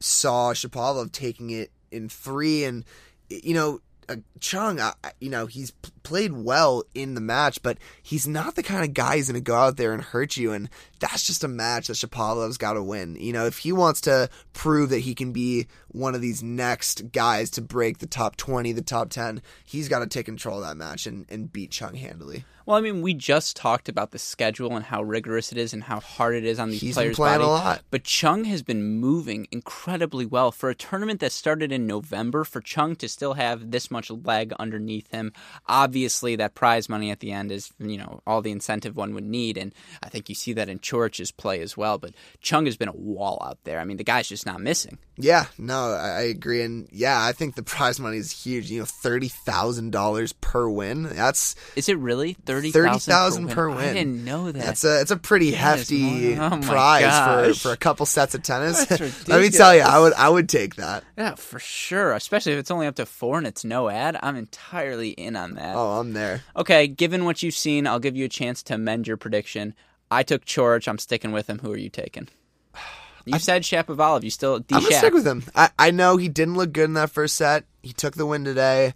saw 0.00 0.52
Shapovalov 0.52 1.12
taking 1.12 1.50
it 1.50 1.70
in 1.90 2.08
three, 2.08 2.64
and 2.64 2.84
you 3.30 3.54
know, 3.54 3.80
uh, 4.08 4.16
Chung, 4.40 4.80
you 5.20 5.30
know, 5.30 5.46
he's 5.46 5.70
p- 5.70 5.90
played 6.02 6.32
well 6.32 6.84
in 6.94 7.14
the 7.14 7.20
match, 7.20 7.62
but 7.62 7.78
he's 8.02 8.26
not 8.26 8.54
the 8.54 8.62
kind 8.62 8.84
of 8.84 8.94
guy 8.94 9.16
who's 9.16 9.28
going 9.28 9.34
to 9.34 9.40
go 9.40 9.54
out 9.56 9.76
there 9.76 9.92
and 9.92 10.02
hurt 10.02 10.36
you. 10.36 10.52
And 10.52 10.68
that's 11.04 11.26
just 11.26 11.44
a 11.44 11.48
match 11.48 11.88
that 11.88 11.94
Shapovalov's 11.94 12.56
got 12.56 12.72
to 12.72 12.82
win. 12.82 13.16
You 13.16 13.34
know, 13.34 13.44
if 13.44 13.58
he 13.58 13.72
wants 13.72 14.00
to 14.02 14.30
prove 14.54 14.88
that 14.88 15.00
he 15.00 15.14
can 15.14 15.32
be 15.32 15.66
one 15.88 16.14
of 16.14 16.22
these 16.22 16.42
next 16.42 17.12
guys 17.12 17.50
to 17.50 17.60
break 17.60 17.98
the 17.98 18.06
top 18.06 18.36
20, 18.36 18.72
the 18.72 18.80
top 18.80 19.10
10, 19.10 19.42
he's 19.66 19.88
got 19.90 19.98
to 19.98 20.06
take 20.06 20.24
control 20.24 20.62
of 20.62 20.66
that 20.66 20.78
match 20.78 21.06
and, 21.06 21.26
and 21.28 21.52
beat 21.52 21.70
Chung 21.70 21.94
handily. 21.94 22.44
Well, 22.66 22.78
I 22.78 22.80
mean, 22.80 23.02
we 23.02 23.12
just 23.12 23.56
talked 23.56 23.90
about 23.90 24.12
the 24.12 24.18
schedule 24.18 24.74
and 24.74 24.86
how 24.86 25.02
rigorous 25.02 25.52
it 25.52 25.58
is 25.58 25.74
and 25.74 25.84
how 25.84 26.00
hard 26.00 26.34
it 26.34 26.46
is 26.46 26.58
on 26.58 26.70
these 26.70 26.80
He's 26.80 26.94
players' 26.94 27.16
playing 27.16 27.40
body. 27.40 27.44
a 27.44 27.48
lot. 27.48 27.82
But 27.90 28.04
Chung 28.04 28.44
has 28.44 28.62
been 28.62 28.82
moving 28.82 29.46
incredibly 29.50 30.24
well 30.24 30.50
for 30.50 30.70
a 30.70 30.74
tournament 30.74 31.20
that 31.20 31.32
started 31.32 31.70
in 31.72 31.86
November. 31.86 32.42
For 32.42 32.62
Chung 32.62 32.96
to 32.96 33.08
still 33.08 33.34
have 33.34 33.70
this 33.70 33.90
much 33.90 34.10
leg 34.10 34.54
underneath 34.58 35.10
him, 35.12 35.34
obviously 35.68 36.36
that 36.36 36.54
prize 36.54 36.88
money 36.88 37.10
at 37.10 37.20
the 37.20 37.32
end 37.32 37.52
is 37.52 37.70
you 37.78 37.98
know 37.98 38.22
all 38.26 38.40
the 38.40 38.50
incentive 38.50 38.96
one 38.96 39.12
would 39.12 39.24
need, 39.24 39.58
and 39.58 39.74
I 40.02 40.08
think 40.08 40.30
you 40.30 40.34
see 40.34 40.54
that 40.54 40.70
in 40.70 40.78
Coric's 40.94 41.32
play 41.32 41.60
as 41.60 41.76
well. 41.76 41.98
But 41.98 42.14
Chung 42.40 42.66
has 42.66 42.76
been 42.76 42.88
a 42.88 42.92
wall 42.92 43.42
out 43.44 43.58
there. 43.64 43.80
I 43.80 43.84
mean, 43.84 43.96
the 43.96 44.04
guy's 44.04 44.28
just 44.28 44.46
not 44.46 44.60
missing. 44.60 44.98
Yeah, 45.16 45.46
no, 45.58 45.92
I, 45.92 46.22
agree, 46.22 46.62
and 46.62 46.88
yeah, 46.90 47.24
I 47.24 47.32
think 47.32 47.54
the 47.54 47.62
prize 47.62 48.00
money 48.00 48.16
is 48.16 48.32
huge. 48.32 48.70
You 48.70 48.80
know, 48.80 48.84
thirty 48.84 49.28
thousand 49.28 49.92
dollars 49.92 50.32
per 50.32 50.68
win. 50.68 51.04
That's 51.04 51.54
Is 51.76 51.88
it 51.88 51.98
really 51.98 52.34
thirty 52.44 52.72
thirty 52.72 52.98
thousand 52.98 53.50
per 53.50 53.68
win. 53.68 53.78
I 53.78 53.92
didn't 53.92 54.24
know 54.24 54.50
that. 54.50 54.60
That's 54.60 54.84
a 54.84 55.00
it's 55.00 55.12
a 55.12 55.16
pretty 55.16 55.52
That 55.52 55.56
hefty 55.56 56.36
oh 56.36 56.60
prize 56.62 57.54
for, 57.56 57.68
for 57.68 57.72
a 57.72 57.76
couple 57.76 58.06
sets 58.06 58.34
of 58.34 58.42
tennis. 58.42 58.90
Let 59.28 59.40
me 59.40 59.50
tell 59.50 59.74
you, 59.74 59.82
I 59.82 60.00
would 60.00 60.14
I 60.14 60.28
would 60.28 60.48
take 60.48 60.76
that. 60.76 61.04
Yeah, 61.16 61.36
for 61.36 61.60
sure. 61.60 62.12
Especially 62.12 62.52
if 62.52 62.58
it's 62.58 62.72
only 62.72 62.88
up 62.88 62.96
to 62.96 63.06
four 63.06 63.38
and 63.38 63.46
it's 63.46 63.64
no 63.64 63.88
ad. 63.88 64.18
I'm 64.20 64.36
entirely 64.36 65.10
in 65.10 65.36
on 65.36 65.54
that. 65.54 65.76
Oh, 65.76 66.00
I'm 66.00 66.12
there. 66.12 66.42
Okay, 66.56 66.88
given 66.88 67.24
what 67.24 67.42
you've 67.42 67.54
seen, 67.54 67.86
I'll 67.86 68.00
give 68.00 68.16
you 68.16 68.24
a 68.24 68.28
chance 68.28 68.64
to 68.64 68.74
amend 68.74 69.06
your 69.06 69.16
prediction. 69.16 69.74
I 70.14 70.22
took 70.22 70.44
Coric. 70.44 70.88
I'm 70.88 70.98
sticking 70.98 71.32
with 71.32 71.48
him. 71.48 71.58
Who 71.58 71.72
are 71.72 71.76
you 71.76 71.90
taking? 71.90 72.28
You 73.26 73.38
said 73.38 73.62
Shapovalov. 73.62 74.22
You 74.22 74.28
still 74.28 74.58
D 74.58 74.74
I'm 74.74 74.82
gonna 74.82 74.96
stick 74.96 75.14
with 75.14 75.26
him. 75.26 75.44
I, 75.54 75.70
I 75.78 75.90
know 75.92 76.18
he 76.18 76.28
didn't 76.28 76.56
look 76.56 76.74
good 76.74 76.84
in 76.84 76.92
that 76.92 77.08
first 77.08 77.36
set. 77.36 77.64
He 77.82 77.94
took 77.94 78.16
the 78.16 78.26
win 78.26 78.44
today. 78.44 78.92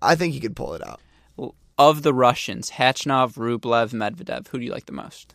I 0.00 0.14
think 0.14 0.32
he 0.32 0.40
could 0.40 0.56
pull 0.56 0.72
it 0.72 0.82
out. 0.82 1.00
Of 1.76 2.02
the 2.02 2.14
Russians, 2.14 2.70
Khachanov, 2.70 3.34
Rublev, 3.34 3.92
Medvedev. 3.92 4.48
Who 4.48 4.58
do 4.58 4.64
you 4.64 4.72
like 4.72 4.86
the 4.86 4.92
most? 4.92 5.34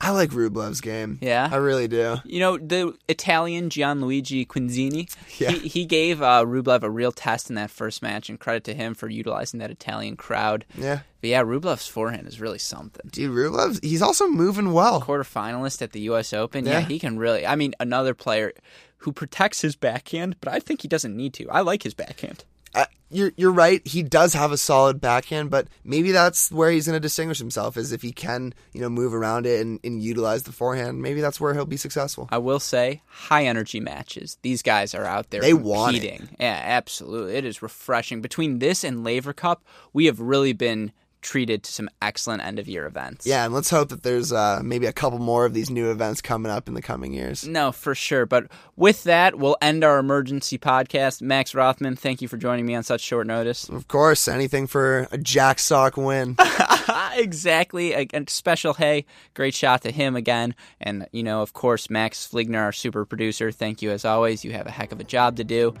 I 0.00 0.10
like 0.10 0.30
Rublev's 0.30 0.80
game. 0.82 1.18
Yeah? 1.22 1.48
I 1.50 1.56
really 1.56 1.88
do. 1.88 2.16
You 2.24 2.40
know 2.40 2.58
the 2.58 2.94
Italian 3.08 3.70
Gianluigi 3.70 4.46
Quinzini. 4.46 5.08
Yeah. 5.40 5.50
He, 5.52 5.68
he 5.68 5.84
gave 5.86 6.20
uh, 6.20 6.44
Rublev 6.44 6.82
a 6.82 6.90
real 6.90 7.12
test 7.12 7.48
in 7.48 7.56
that 7.56 7.70
first 7.70 8.02
match, 8.02 8.28
and 8.28 8.38
credit 8.38 8.64
to 8.64 8.74
him 8.74 8.94
for 8.94 9.08
utilizing 9.08 9.60
that 9.60 9.70
Italian 9.70 10.16
crowd. 10.16 10.64
Yeah, 10.76 11.00
But 11.20 11.30
yeah, 11.30 11.42
Rublev's 11.42 11.86
forehand 11.86 12.26
is 12.28 12.40
really 12.40 12.58
something. 12.58 13.08
dude, 13.12 13.30
Rublev. 13.30 13.82
He's 13.82 14.02
also 14.02 14.28
moving 14.28 14.72
well. 14.72 15.00
quarterfinalist 15.00 15.80
at 15.80 15.92
the 15.92 16.00
U.S. 16.02 16.32
Open. 16.32 16.66
Yeah. 16.66 16.80
Yeah. 16.80 16.86
he 16.86 16.98
can 16.98 17.18
really. 17.18 17.46
I 17.46 17.56
mean, 17.56 17.74
another 17.80 18.12
player 18.14 18.52
who 18.98 19.12
protects 19.12 19.60
his 19.62 19.76
backhand, 19.76 20.36
but 20.40 20.52
I 20.52 20.58
think 20.60 20.82
he 20.82 20.88
doesn't 20.88 21.16
need 21.16 21.32
to. 21.34 21.48
I 21.50 21.60
like 21.60 21.82
his 21.82 21.94
backhand. 21.94 22.44
Uh, 22.74 22.86
you're 23.10 23.32
you're 23.36 23.52
right. 23.52 23.86
He 23.86 24.02
does 24.02 24.34
have 24.34 24.50
a 24.50 24.56
solid 24.56 25.00
backhand, 25.00 25.50
but 25.50 25.68
maybe 25.84 26.10
that's 26.10 26.50
where 26.50 26.70
he's 26.70 26.86
going 26.86 26.96
to 26.96 27.00
distinguish 27.00 27.38
himself 27.38 27.76
is 27.76 27.92
if 27.92 28.02
he 28.02 28.12
can, 28.12 28.52
you 28.72 28.80
know, 28.80 28.88
move 28.88 29.14
around 29.14 29.46
it 29.46 29.60
and, 29.60 29.78
and 29.84 30.02
utilize 30.02 30.42
the 30.42 30.52
forehand. 30.52 31.00
Maybe 31.00 31.20
that's 31.20 31.40
where 31.40 31.54
he'll 31.54 31.64
be 31.64 31.76
successful. 31.76 32.28
I 32.32 32.38
will 32.38 32.58
say, 32.58 33.02
high 33.06 33.44
energy 33.44 33.78
matches. 33.78 34.38
These 34.42 34.62
guys 34.62 34.94
are 34.94 35.04
out 35.04 35.30
there 35.30 35.40
They 35.40 35.54
want 35.54 35.96
it. 35.96 36.22
Yeah, 36.40 36.60
absolutely. 36.64 37.36
It 37.36 37.44
is 37.44 37.62
refreshing. 37.62 38.20
Between 38.20 38.58
this 38.58 38.82
and 38.82 39.04
Laver 39.04 39.32
Cup, 39.32 39.64
we 39.92 40.06
have 40.06 40.18
really 40.18 40.52
been 40.52 40.92
treated 41.24 41.62
to 41.64 41.72
some 41.72 41.88
excellent 42.00 42.42
end 42.44 42.58
of 42.58 42.68
year 42.68 42.86
events. 42.86 43.26
Yeah, 43.26 43.44
and 43.44 43.54
let's 43.54 43.70
hope 43.70 43.88
that 43.88 44.02
there's 44.02 44.32
uh, 44.32 44.60
maybe 44.62 44.86
a 44.86 44.92
couple 44.92 45.18
more 45.18 45.44
of 45.46 45.54
these 45.54 45.70
new 45.70 45.90
events 45.90 46.20
coming 46.20 46.52
up 46.52 46.68
in 46.68 46.74
the 46.74 46.82
coming 46.82 47.12
years. 47.12 47.48
No, 47.48 47.72
for 47.72 47.94
sure. 47.94 48.26
But 48.26 48.46
with 48.76 49.04
that, 49.04 49.38
we'll 49.38 49.56
end 49.60 49.82
our 49.82 49.98
emergency 49.98 50.58
podcast. 50.58 51.22
Max 51.22 51.54
Rothman, 51.54 51.96
thank 51.96 52.22
you 52.22 52.28
for 52.28 52.36
joining 52.36 52.66
me 52.66 52.74
on 52.74 52.84
such 52.84 53.00
short 53.00 53.26
notice. 53.26 53.68
Of 53.68 53.88
course, 53.88 54.28
anything 54.28 54.66
for 54.66 55.08
a 55.10 55.18
Jack 55.18 55.58
Sock 55.58 55.96
win. 55.96 56.36
exactly. 57.14 57.94
A, 57.94 58.06
a 58.12 58.24
special 58.28 58.74
hey, 58.74 59.06
great 59.32 59.54
shot 59.54 59.82
to 59.82 59.90
him 59.90 60.16
again. 60.16 60.54
And, 60.80 61.08
you 61.10 61.22
know, 61.22 61.40
of 61.40 61.54
course, 61.54 61.88
Max 61.88 62.28
Fligner, 62.30 62.60
our 62.60 62.72
super 62.72 63.04
producer, 63.06 63.50
thank 63.50 63.80
you 63.80 63.90
as 63.90 64.04
always. 64.04 64.44
You 64.44 64.52
have 64.52 64.66
a 64.66 64.70
heck 64.70 64.92
of 64.92 65.00
a 65.00 65.04
job 65.04 65.36
to 65.36 65.44
do. 65.44 65.74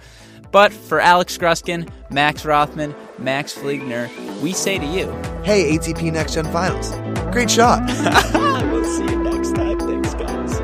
But 0.50 0.72
for 0.72 1.00
Alex 1.00 1.36
Gruskin, 1.36 1.90
Max 2.10 2.44
Rothman, 2.44 2.94
Max 3.18 3.54
Fligner, 3.54 4.08
we 4.44 4.52
say 4.52 4.78
to 4.78 4.84
you, 4.84 5.10
Hey, 5.42 5.74
ATP 5.74 6.12
Next 6.12 6.34
Gen 6.34 6.44
Finals, 6.52 6.90
great 7.32 7.50
shot. 7.50 7.80
we'll 8.70 8.84
see 8.84 9.04
you 9.04 9.24
next 9.24 9.54
time. 9.54 9.78
Thanks, 9.78 10.12
guys. 10.12 10.60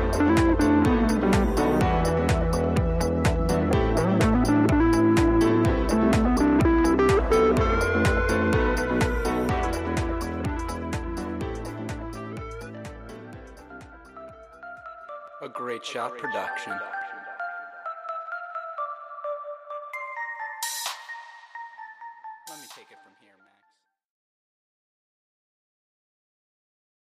A 15.41 15.49
great 15.49 15.83
shot 15.83 16.15
production. 16.19 16.73